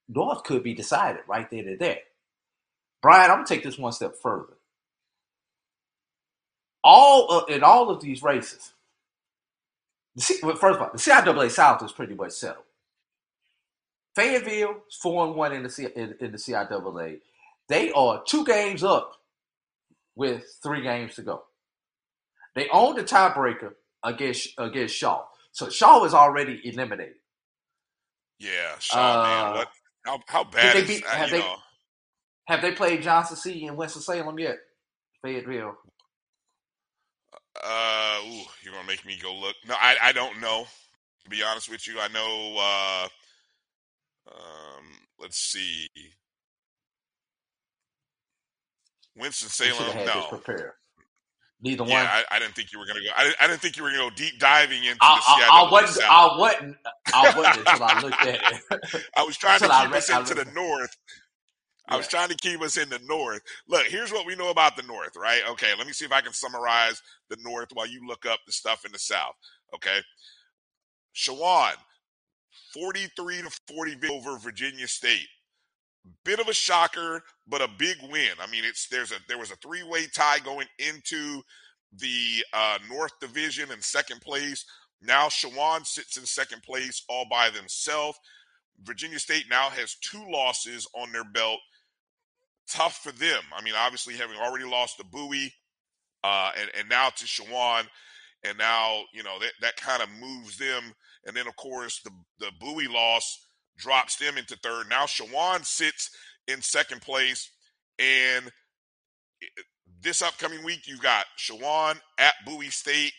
[0.09, 1.99] North could be decided right there to there.
[3.03, 4.55] Brian, I'm gonna take this one step further.
[6.83, 8.73] All of, in all of these races,
[10.15, 12.65] the C, well, first of all, the CIAA South is pretty much settled.
[14.15, 17.21] Fayetteville is four and one in the C, in, in the CIAA.
[17.69, 19.13] They are two games up
[20.15, 21.45] with three games to go.
[22.55, 23.73] They own the tiebreaker
[24.05, 25.25] against against Shaw.
[25.55, 27.15] So Shaw was already eliminated.
[28.41, 29.69] Yeah, Shaw, man, Uh, what?
[30.05, 31.17] How how bad is beat- that?
[31.17, 31.57] have they-
[32.49, 34.59] Have they played Johnson C in Winston Salem yet?
[35.23, 35.77] Fayetteville.
[37.63, 39.57] uh, ooh, you're gonna make me go look.
[39.65, 40.67] No, I I don't know.
[41.23, 42.57] To be honest with you, I know.
[42.59, 43.09] uh
[44.35, 45.89] Um, let's see.
[49.17, 50.43] Winston We should have Salem, no.
[51.65, 52.07] Neither Yeah, one.
[52.11, 53.11] I, I didn't think you were gonna go.
[53.17, 55.43] I didn't, I didn't think you were gonna go deep diving into I, the I,
[55.43, 56.01] CIAA I wasn't.
[56.01, 56.11] South.
[56.11, 56.77] I wasn't.
[57.13, 59.05] I wasn't until I looked at it.
[59.17, 60.97] I was trying to keep read- us into the north.
[61.89, 63.43] I was trying to keep us in the north.
[63.69, 65.43] Look, here's what we know about the north, right?
[65.51, 68.53] Okay, let me see if I can summarize the north while you look up the
[68.53, 69.35] stuff in the south.
[69.75, 70.01] Okay.
[71.17, 71.75] Chowan,
[72.75, 75.29] 43 to 40 over Virginia State.
[76.25, 78.33] Bit of a shocker, but a big win.
[78.41, 81.43] I mean, it's there's a there was a three-way tie going into
[81.97, 84.65] the uh, North Division in second place.
[85.01, 88.19] Now Chowan sits in second place all by themselves.
[88.83, 91.61] Virginia State now has two losses on their belt.
[92.69, 93.43] Tough for them.
[93.55, 95.53] I mean, obviously having already lost to Bowie,
[96.23, 97.87] uh, and and now to Chowan,
[98.43, 100.95] and now you know that that kind of moves them.
[101.27, 103.44] And then of course the the Bowie loss
[103.77, 104.89] drops them into third.
[104.89, 106.11] Now Chowan sits
[106.49, 107.51] in second place,
[107.99, 108.47] and
[109.43, 109.63] eh,
[110.01, 113.13] this upcoming week you've got Chowan at Bowie State.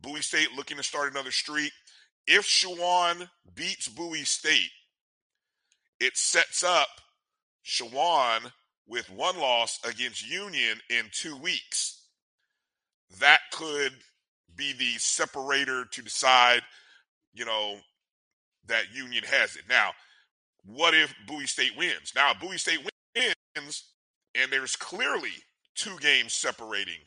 [0.00, 1.72] Bowie State looking to start another streak.
[2.26, 4.70] If Chowan beats Bowie State,
[6.00, 6.88] it sets up
[7.64, 8.52] Chowan
[8.86, 12.06] with one loss against Union in two weeks.
[13.20, 13.92] That could
[14.54, 16.62] be the separator to decide,
[17.34, 17.78] you know,
[18.68, 19.62] that Union has it.
[19.68, 19.90] Now,
[20.64, 22.12] what if Bowie State wins?
[22.14, 22.80] Now, Bowie State
[23.16, 23.84] wins,
[24.34, 25.32] and there's clearly
[25.74, 26.98] two games separating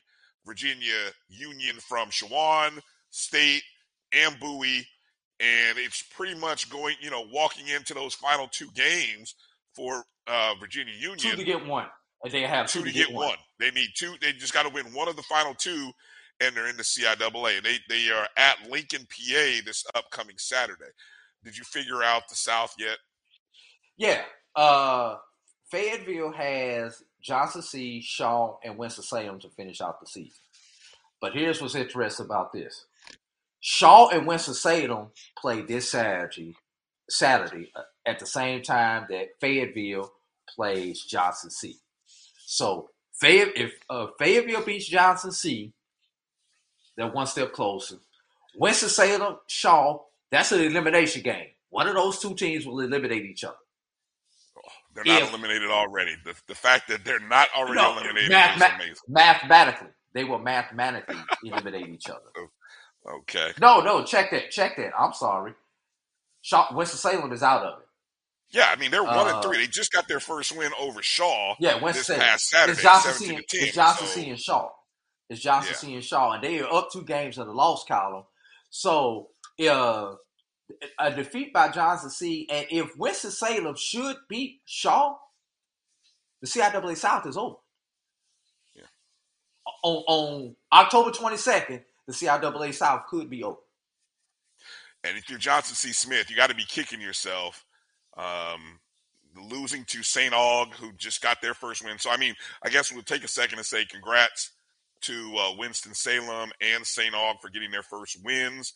[0.46, 3.64] Virginia Union from Chowan State
[4.14, 4.88] and Bowie,
[5.40, 9.36] and it's pretty much going, you know, walking into those final two games
[9.76, 11.18] for uh, Virginia Union.
[11.18, 11.88] Two to get one.
[12.30, 13.38] They have two to get one.
[13.60, 14.14] They need two.
[14.22, 15.92] They just got to win one of the final two,
[16.40, 17.58] and they're in the CIAA.
[17.58, 20.92] And they they are at Lincoln, PA, this upcoming Saturday.
[21.44, 22.98] Did you figure out the South yet?
[23.98, 24.22] Yeah.
[24.56, 25.18] Uh,
[25.70, 30.40] Fayetteville has Johnson C, Shaw, and Winston-Salem to finish out the season.
[31.22, 32.86] But here's what's interesting about this.
[33.60, 36.56] Shaw and Winston-Salem play this Saturday,
[37.10, 40.12] Saturday uh, at the same time that Fayetteville
[40.50, 41.78] plays Johnson C.
[42.46, 42.90] So
[43.22, 45.72] if uh, Fayetteville beats Johnson C,
[46.98, 47.98] they're one step closer.
[48.58, 50.00] Winston-Salem, Shaw,
[50.32, 51.48] that's an elimination game.
[51.70, 53.56] One of those two teams will eliminate each other.
[54.94, 56.16] They're not If- eliminated already.
[56.26, 58.96] The, the fact that they're not already No, eliminated mathema- is amazing.
[59.08, 61.16] mathematically, they will mathematically
[61.46, 62.20] eliminate each other.
[63.20, 63.54] Okay.
[63.60, 64.92] No, no, check that, check that.
[65.00, 65.54] I'm sorry.
[66.42, 67.86] Shaw, Winston-Salem is out of it.
[68.52, 69.60] Yeah, I mean they're one Uh, and three.
[69.60, 71.56] They just got their first win over Shaw.
[71.60, 72.22] Yeah, this Winston-Salem.
[72.22, 73.18] past Saturday, It's Johnson C.
[73.26, 73.64] seventeen and- ten.
[73.64, 74.70] It's Johnson so- and Shaw.
[75.30, 75.78] It's Johnson Yeah.
[75.78, 75.94] C.
[75.96, 78.26] and Shaw, and they are up two games in the loss column.
[78.70, 79.30] So,
[79.60, 80.16] uh,
[81.00, 82.48] a defeat by Johnson C.
[82.50, 85.16] And if Winston Salem should beat Shaw,
[86.42, 87.58] the CIAA South is over.
[88.76, 88.84] Yeah.
[89.84, 93.60] On, on October 22nd, the CIAA South could be over.
[95.04, 95.94] And if you're Johnson C.
[95.94, 97.66] Smith, you got to be kicking yourself.
[98.18, 98.80] Um,
[99.50, 100.34] losing to St.
[100.34, 101.98] Aug, who just got their first win.
[101.98, 104.52] So, I mean, I guess we'll take a second and say congrats
[105.02, 107.14] to uh, Winston Salem and St.
[107.14, 108.74] Aug for getting their first wins.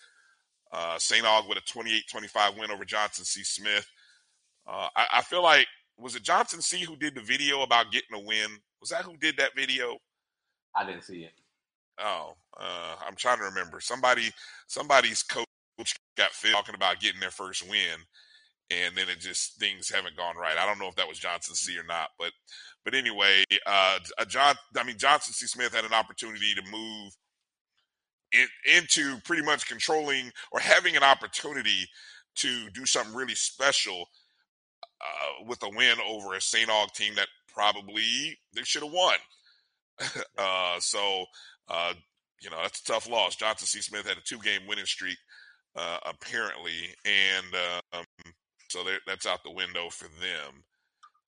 [0.75, 1.23] Uh, St.
[1.23, 3.43] Aug with a 28 25 win over Johnson C.
[3.43, 3.89] Smith.
[4.67, 5.67] Uh, I, I feel like,
[5.97, 6.81] was it Johnson C.
[6.81, 8.49] who did the video about getting a win?
[8.81, 9.97] Was that who did that video?
[10.75, 11.31] I didn't see it.
[11.97, 13.79] Oh, uh, I'm trying to remember.
[13.79, 14.31] Somebody,
[14.67, 15.45] somebody's coach
[16.17, 17.99] got fit talking about getting their first win,
[18.69, 20.57] and then it just things haven't gone right.
[20.57, 22.33] I don't know if that was Johnson C or not, but
[22.83, 24.55] but anyway, uh, uh, John.
[24.75, 25.47] I mean, Johnson C.
[25.47, 27.13] Smith had an opportunity to move
[28.41, 31.87] in, into pretty much controlling or having an opportunity
[32.35, 34.05] to do something really special
[35.01, 36.69] uh, with a win over a St.
[36.69, 39.15] Aug team that probably they should have won.
[40.37, 41.25] uh, so,
[41.69, 41.93] uh,
[42.41, 43.35] you know, that's a tough loss.
[43.35, 43.81] Johnson C.
[43.81, 45.17] Smith had a two game winning streak,
[45.75, 46.93] uh, apparently.
[47.05, 47.45] And
[47.93, 48.05] um,
[48.69, 50.63] so that's out the window for them.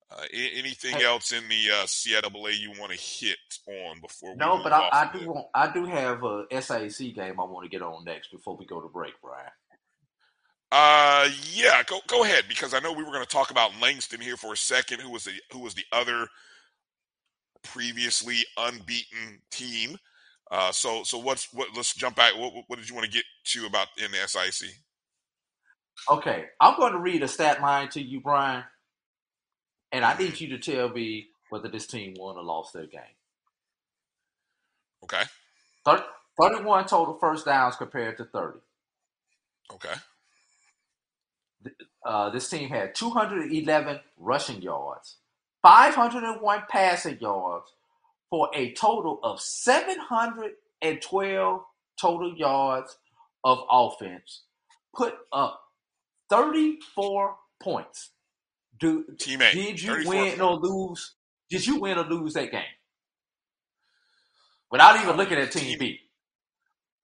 [0.10, 3.38] Uh, anything else in the uh, CIAA you want to hit
[3.68, 7.40] on before we No, but I, I do want, I do have a SIAC game
[7.40, 9.50] I want to get on next before we go to break, Brian.
[10.72, 14.22] Uh, yeah, go go ahead because I know we were going to talk about Langston
[14.22, 16.28] here for a second, who was the who was the other
[17.64, 19.98] previously unbeaten team.
[20.52, 21.70] Uh, so so what's what?
[21.76, 22.38] Let's jump back.
[22.38, 24.70] What what did you want to get to about in the SIAC?
[26.10, 28.64] Okay, I'm going to read a stat line to you, Brian,
[29.92, 33.02] and I need you to tell me whether this team won or lost their game.
[35.04, 35.24] Okay,
[35.86, 36.06] Thir-
[36.40, 38.60] 31 total first downs compared to 30.
[39.74, 39.94] okay,
[42.06, 45.18] Uh, this team had 211 rushing yards,
[45.62, 47.74] 501 passing yards,
[48.30, 51.62] for a total of 712
[52.00, 52.98] total yards
[53.44, 54.44] of offense.
[54.96, 55.62] Put up
[56.30, 58.12] 34 points.
[58.80, 61.16] Do, Team A, did you 34 win or lose?
[61.50, 62.62] Did you win or lose that game?
[64.70, 66.00] Without even looking at Team B.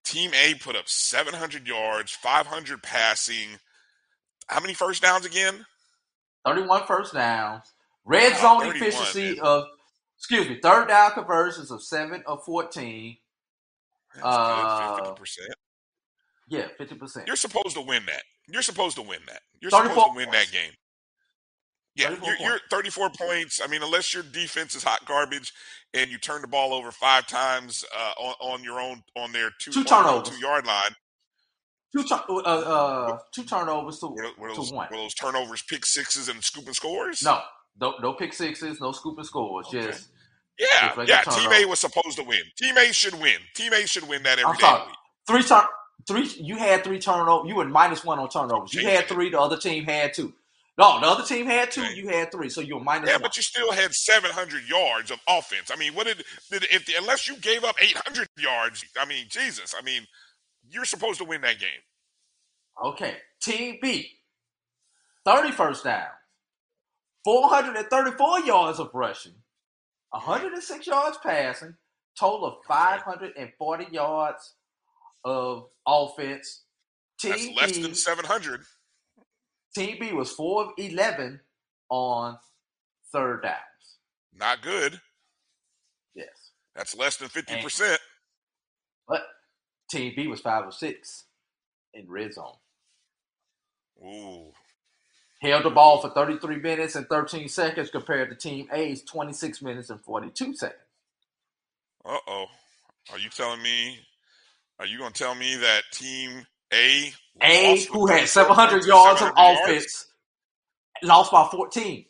[0.03, 3.47] Team A put up 700 yards, 500 passing.
[4.47, 5.65] How many first downs again?
[6.45, 7.63] 31 first downs,
[8.03, 9.63] red Wow, zone 31, efficiency of,
[10.17, 13.17] excuse me, third down conversions of 7 of 14.
[14.13, 15.37] That's Uh, good, 50%.
[16.49, 17.25] Yeah, 50%.
[17.25, 18.23] You're supposed to win that.
[18.47, 19.41] You're supposed to win that.
[19.61, 20.73] You're supposed to win that game.
[21.95, 23.61] Yeah, 34 you're, you're 34 points.
[23.63, 25.53] I mean, unless your defense is hot garbage
[25.93, 29.51] and you turn the ball over five times uh, on, on your own on their
[29.59, 30.29] two, Two turnovers.
[30.29, 30.91] two yard line.
[31.95, 34.87] Two, tur- uh, uh, two turnovers to, Were, were to one.
[34.89, 37.21] were those turnovers pick sixes and scooping scores?
[37.23, 37.41] No,
[37.79, 39.67] no, no pick sixes, no scooping scores.
[39.67, 39.81] Okay.
[39.87, 40.09] Just
[40.57, 41.21] Yeah, Just yeah.
[41.21, 42.39] Team A was supposed to win.
[42.57, 43.37] Team A should win.
[43.53, 44.91] Team A should win that every I'm day sorry.
[45.27, 45.63] three turn,
[46.07, 46.27] three.
[46.43, 47.47] You had three turnovers.
[47.47, 48.73] You were minus one on turnovers.
[48.73, 49.29] You had three.
[49.29, 50.33] The other team had two.
[50.77, 51.83] No, the other team had two.
[51.83, 52.49] You had three.
[52.49, 53.23] So you're minus Yeah, one.
[53.23, 55.69] but you still had 700 yards of offense.
[55.71, 58.83] I mean, what did, did if the, unless you gave up 800 yards?
[58.99, 59.75] I mean, Jesus.
[59.79, 60.07] I mean,
[60.69, 61.69] you're supposed to win that game.
[62.83, 64.09] Okay, Team B,
[65.25, 66.07] 30 first downs,
[67.23, 69.33] 434 yards of rushing,
[70.09, 71.75] 106 yards passing,
[72.19, 74.55] total of 540 yards
[75.23, 76.63] of offense.
[77.23, 78.61] That's less B, than 700.
[79.75, 81.39] Team B was 4 of 11
[81.89, 82.37] on
[83.11, 83.57] third downs.
[84.35, 84.99] Not good.
[86.15, 86.27] Yes.
[86.75, 87.97] That's less than 50%.
[89.07, 89.21] But
[89.89, 91.23] Team B was 5 of 6
[91.93, 92.55] in red zone.
[94.03, 94.51] Ooh.
[95.41, 99.89] held the ball for 33 minutes and 13 seconds compared to Team A's 26 minutes
[99.89, 100.79] and 42 seconds.
[102.03, 102.45] Uh oh.
[103.11, 103.99] Are you telling me?
[104.79, 108.87] Are you going to tell me that Team A, A, who had 700 points and
[108.87, 109.61] yards of 700 yards?
[109.69, 110.07] offense,
[111.03, 112.05] lost by 14.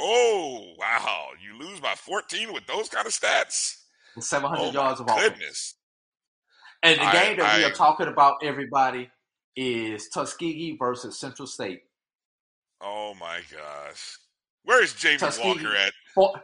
[0.00, 1.28] Oh wow!
[1.42, 3.76] You lose by 14 with those kind of stats.
[4.16, 5.22] With 700 Oh yards of offense.
[5.28, 5.74] goodness!
[6.82, 9.10] And the I- game that we are talking about, everybody,
[9.56, 11.82] is Tuskegee versus Central State.
[12.80, 14.16] Oh my gosh!
[14.64, 15.48] Where is Jamie Tuskegee.
[15.64, 15.92] Walker at?
[16.14, 16.40] For-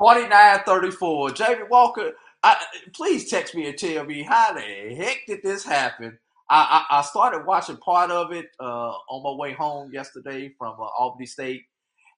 [0.00, 1.34] 49-34.
[1.34, 2.12] Jamie Walker,
[2.44, 2.56] I,
[2.94, 4.60] please text me and tell me how the
[4.94, 6.18] heck did this happen?
[6.50, 10.84] I, I, started watching part of it uh, on my way home yesterday from uh,
[10.98, 11.64] Albany State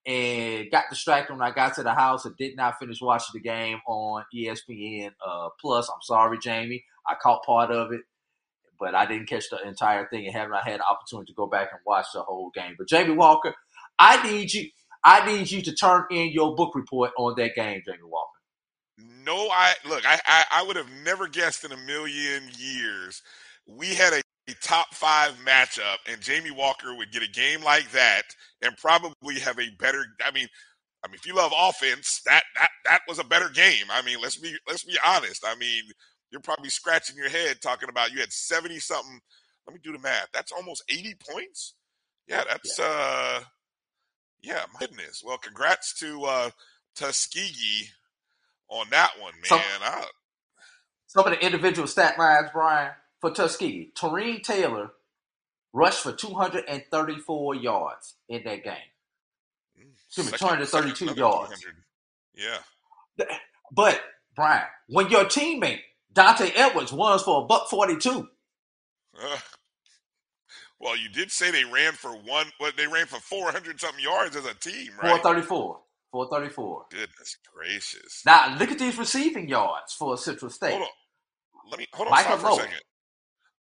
[0.06, 3.40] and got distracted when I got to the house and did not finish watching the
[3.40, 5.88] game on ESPN uh, Plus.
[5.88, 6.84] I'm sorry, Jamie.
[7.06, 8.02] I caught part of it,
[8.78, 11.70] but I didn't catch the entire thing and haven't had the opportunity to go back
[11.72, 12.76] and watch the whole game.
[12.78, 13.54] But Jamie Walker,
[13.98, 14.68] I need you.
[15.02, 18.28] I need you to turn in your book report on that game, Jamie Walker.
[19.24, 20.06] No, I look.
[20.06, 23.22] I, I I would have never guessed in a million years
[23.66, 24.22] we had a,
[24.62, 28.22] top five matchup, and Jamie Walker would get a game like that,
[28.62, 30.04] and probably have a better.
[30.24, 30.48] I mean,
[31.04, 33.86] I mean, if you love offense, that that that was a better game.
[33.90, 35.44] I mean, let's be let's be honest.
[35.46, 35.84] I mean,
[36.30, 39.20] you're probably scratching your head talking about you had seventy something.
[39.66, 40.28] Let me do the math.
[40.34, 41.74] That's almost eighty points.
[42.26, 43.40] Yeah, that's uh,
[44.42, 45.22] yeah, my goodness.
[45.24, 46.50] Well, congrats to uh
[46.96, 47.88] Tuskegee
[48.68, 49.60] on that one, man.
[49.80, 50.04] I,
[51.06, 53.92] Some of the individual stat lines, Brian, for Tuskegee.
[53.96, 54.92] Tareen Taylor
[55.72, 58.74] rushed for 234 yards in that game.
[60.06, 61.60] Excuse me, second- 232 second yards.
[61.60, 61.84] 200.
[62.34, 62.58] Yeah.
[63.72, 64.02] But,
[64.34, 65.80] Brian, when your teammate,
[66.12, 68.28] Dante Edwards, runs for a buck 42,
[69.20, 69.38] Uh,
[70.78, 72.46] well, you did say they ran for one.
[72.58, 75.20] What they ran for four hundred something yards as a team, right?
[75.22, 75.80] 434.
[76.12, 76.86] 434.
[76.90, 78.22] Goodness gracious!
[78.24, 80.70] Now, look at these receiving yards for Central State.
[80.70, 81.70] Hold on.
[81.70, 82.12] Let me hold on.
[82.12, 82.80] Michael for a second.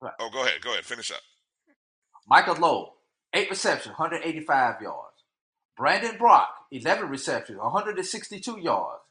[0.00, 0.12] Right.
[0.20, 0.60] Oh, go ahead.
[0.60, 0.84] Go ahead.
[0.84, 1.20] Finish up.
[2.28, 2.92] Michael Lowe,
[3.34, 5.24] eight receptions, 185 yards.
[5.76, 9.02] Brandon Brock, 11 receptions, 162 yards.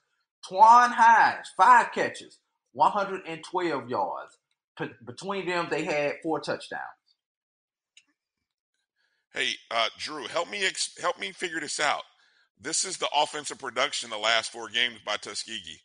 [0.50, 2.40] Twan Hines, five catches,
[2.74, 4.38] 112 yards.
[4.78, 6.82] P- between them, they had four touchdowns.
[9.34, 12.04] Hey, uh, Drew, help me ex- help me figure this out.
[12.60, 15.82] This is the offensive production the last four games by Tuskegee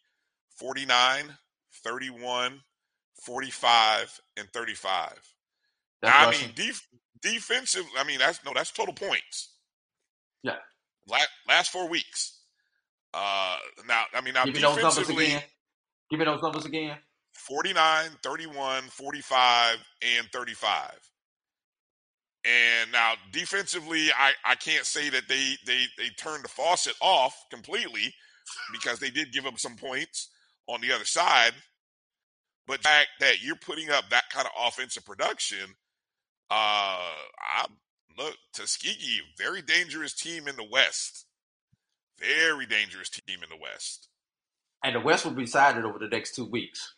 [0.56, 1.38] 49,
[1.84, 2.60] 31,
[3.22, 5.12] 45, and 35.
[6.02, 6.86] Now, I mean, def-
[7.20, 9.50] defensive, I mean, that's no, that's total points.
[10.42, 10.56] Yeah.
[11.08, 12.40] La- last four weeks.
[13.12, 13.56] Uh,
[13.86, 15.42] now, I mean, now Give me those numbers defensively, again.
[16.10, 16.96] Give me those numbers again.
[17.34, 19.76] 49, 31, 45,
[20.18, 21.10] and 35.
[22.44, 27.36] And now defensively, I, I can't say that they, they they turned the faucet off
[27.50, 28.14] completely
[28.72, 30.28] because they did give up some points
[30.66, 31.52] on the other side.
[32.68, 35.74] But the fact that you're putting up that kind of offensive production,
[36.50, 37.66] uh, I
[38.18, 41.24] look Tuskegee, very dangerous team in the West.
[42.18, 44.08] Very dangerous team in the West.
[44.84, 46.94] And the West will be decided over the next two weeks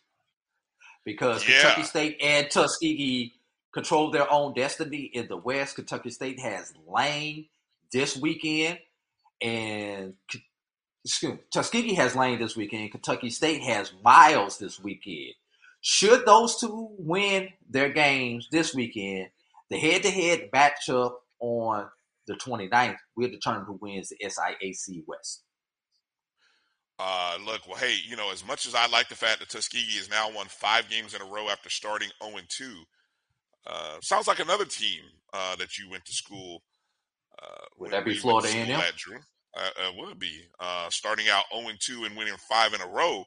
[1.05, 1.61] because Yeah.
[1.61, 3.33] Kentucky State and Tuskegee
[3.71, 5.75] control their own destiny in the West.
[5.75, 7.47] Kentucky State has Lane
[7.93, 8.79] this weekend,
[9.41, 10.15] and
[11.05, 12.91] excuse me, Tuskegee has Lane this weekend.
[12.91, 15.35] Kentucky State has Miles this weekend.
[15.81, 19.29] Should those two win their games this weekend,
[19.69, 21.87] the head-to-head matchup on
[22.27, 25.43] the 29th will determine who wins the SIAC West.
[26.99, 29.97] Uh, look, well, hey, you know, as much as I like the fact that Tuskegee
[29.97, 32.83] has now won five games in a row after starting 0 2,
[33.65, 35.01] uh, sounds like another team
[35.33, 36.61] uh, that you went to school.
[37.41, 38.87] Uh, Would that be Florida went to school A&M?
[38.87, 39.17] at, Drew.
[39.57, 43.25] Uh, uh, would be uh, starting out 0 2 and winning five in a row.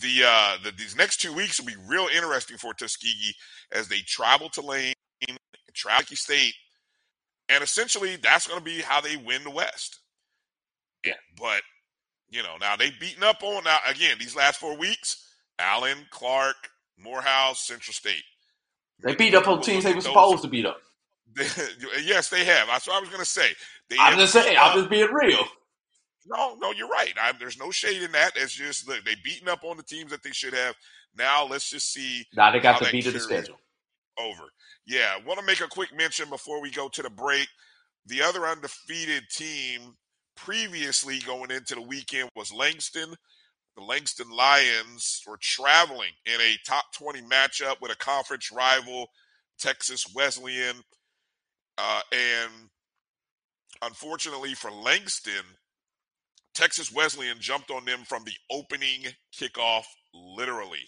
[0.00, 3.34] The, uh, the these next two weeks will be real interesting for Tuskegee
[3.72, 4.94] as they travel to Lane,
[5.74, 6.54] travel to State,
[7.48, 10.00] and essentially that's going to be how they win the West.
[11.04, 11.14] Yeah.
[11.38, 11.62] But
[12.30, 15.28] you know, now they've beaten up on now again these last four weeks.
[15.58, 16.56] Allen, Clark,
[16.98, 18.24] Morehouse, Central State.
[19.02, 20.80] They beat up on teams they were supposed to beat up.
[22.04, 22.68] yes, they have.
[22.68, 23.50] That's what I was going to say.
[23.88, 24.56] They I'm just saying.
[24.58, 25.44] I'm just being real.
[26.26, 27.12] No, no, you're right.
[27.20, 28.32] I, there's no shade in that.
[28.36, 30.74] It's just look, they beaten up on the teams that they should have.
[31.16, 33.58] Now let's just see Now they got the beat of the schedule.
[34.18, 34.44] over.
[34.86, 37.48] Yeah, want to make a quick mention before we go to the break.
[38.06, 39.94] The other undefeated team
[40.36, 43.14] previously going into the weekend was Langston.
[43.76, 49.06] The Langston Lions were traveling in a top 20 matchup with a conference rival,
[49.58, 50.76] Texas Wesleyan.
[51.78, 52.50] Uh, and
[53.82, 55.44] unfortunately for Langston,
[56.54, 59.84] Texas Wesleyan jumped on them from the opening kickoff,
[60.14, 60.86] literally.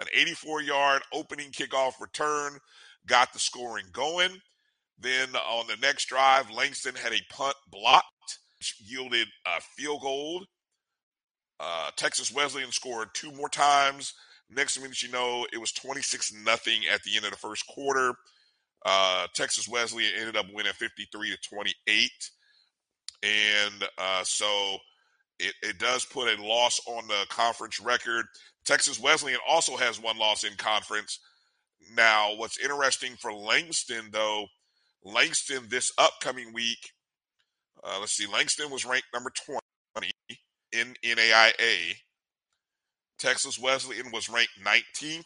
[0.00, 2.58] An 84 yard opening kickoff return
[3.06, 4.40] got the scoring going.
[4.98, 10.44] Then on the next drive, Langston had a punt blocked, which yielded a field goal.
[11.60, 14.14] Uh, Texas Wesleyan scored two more times.
[14.50, 18.14] Next minute, you know, it was 26 nothing at the end of the first quarter.
[18.86, 22.10] Uh, Texas Wesleyan ended up winning 53 to 28.
[23.22, 24.78] And uh, so
[25.38, 28.26] it, it does put a loss on the conference record.
[28.64, 31.18] Texas Wesleyan also has one loss in conference.
[31.96, 34.46] Now, what's interesting for Langston, though,
[35.04, 36.92] Langston this upcoming week,
[37.84, 39.30] uh, let's see, Langston was ranked number
[39.94, 40.10] 20
[40.72, 41.94] in NAIA.
[43.18, 45.24] Texas Wesleyan was ranked 19th.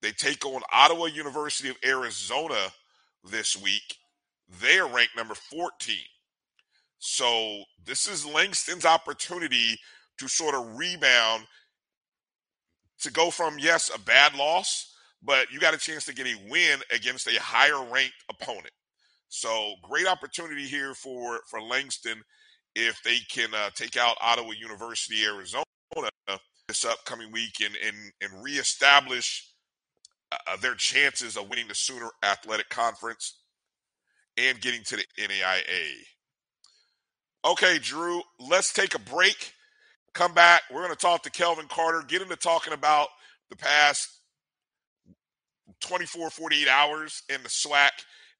[0.00, 2.72] They take on Ottawa University of Arizona
[3.24, 3.96] this week.
[4.60, 5.96] They are ranked number 14.
[6.98, 9.78] So this is Langston's opportunity
[10.18, 11.44] to sort of rebound
[13.00, 16.34] to go from, yes, a bad loss, but you got a chance to get a
[16.50, 18.70] win against a higher ranked opponent.
[19.28, 22.22] So great opportunity here for, for Langston
[22.74, 25.64] if they can uh, take out Ottawa University, Arizona
[26.68, 29.52] this upcoming week and, and, and reestablish
[30.30, 33.40] uh, their chances of winning the Sooner Athletic Conference
[34.36, 35.94] and getting to the NAIA.
[37.44, 39.52] Okay, Drew, let's take a break.
[40.12, 40.62] Come back.
[40.70, 43.08] We're going to talk to Kelvin Carter, get into talking about
[43.50, 44.08] the past
[45.80, 47.90] 24, 48 hours in the SWAC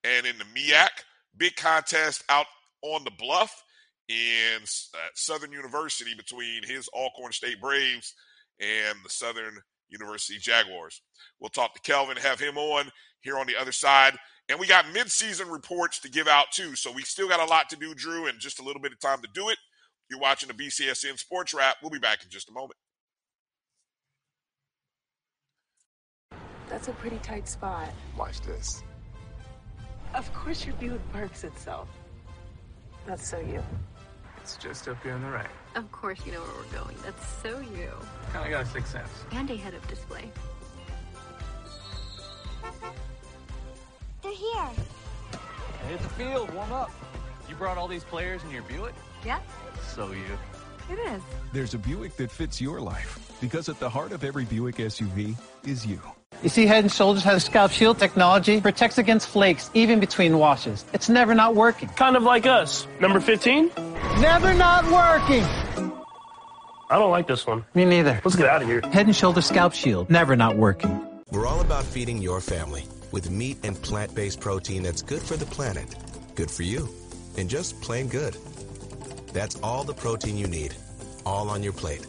[0.02, 0.88] and in the MEAC.
[1.36, 2.46] Big contest out
[2.82, 3.62] on the bluff
[4.08, 8.14] in uh, Southern University between his Alcorn State Braves
[8.60, 11.00] and the Southern University Jaguars.
[11.38, 12.90] We'll talk to Kelvin, have him on
[13.20, 14.16] here on the other side.
[14.48, 16.74] And we got midseason reports to give out too.
[16.74, 19.00] So we still got a lot to do, Drew, and just a little bit of
[19.00, 19.58] time to do it.
[20.10, 21.76] You're watching the BCSN Sports Wrap.
[21.82, 22.76] We'll be back in just a moment.
[26.70, 27.90] That's a pretty tight spot.
[28.16, 28.82] Watch this.
[30.14, 31.88] Of course your Buick parks itself.
[33.06, 33.62] That's so you.
[34.40, 35.48] It's just up here on the right.
[35.74, 36.96] Of course you know where we're going.
[37.04, 37.90] That's so you.
[38.32, 39.08] Kinda got a sixth sense.
[39.32, 40.30] And a head-up display.
[44.22, 44.70] They're here.
[45.86, 46.52] Hey, it's a field.
[46.52, 46.90] Warm up.
[47.48, 48.94] You brought all these players in your Buick?
[49.24, 49.38] Yeah.
[49.94, 50.24] So you.
[50.90, 51.22] It is.
[51.52, 55.36] There's a Buick that fits your life because at the heart of every Buick SUV
[55.64, 56.00] is you.
[56.42, 60.38] You see, Head & Shoulders has a Scalp Shield technology, protects against flakes even between
[60.38, 60.84] washes.
[60.92, 61.88] It's never not working.
[61.90, 62.86] Kind of like us.
[63.00, 63.72] Number 15?
[64.20, 65.44] Never not working.
[66.90, 67.64] I don't like this one.
[67.74, 68.20] Me neither.
[68.24, 68.80] Let's get out of here.
[68.92, 71.04] Head & Shoulders Scalp Shield, never not working.
[71.30, 75.46] We're all about feeding your family with meat and plant-based protein that's good for the
[75.46, 75.94] planet,
[76.34, 76.88] good for you,
[77.36, 78.36] and just plain good.
[79.32, 80.74] That's all the protein you need,
[81.24, 82.06] all on your plate.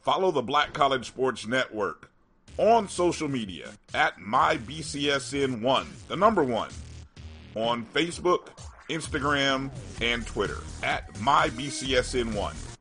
[0.00, 2.10] Follow the Black College Sports Network
[2.56, 6.70] on social media at MyBCSN1, the number one,
[7.54, 8.48] on Facebook,
[8.88, 9.70] Instagram,
[10.00, 12.77] and Twitter at MyBCSN1.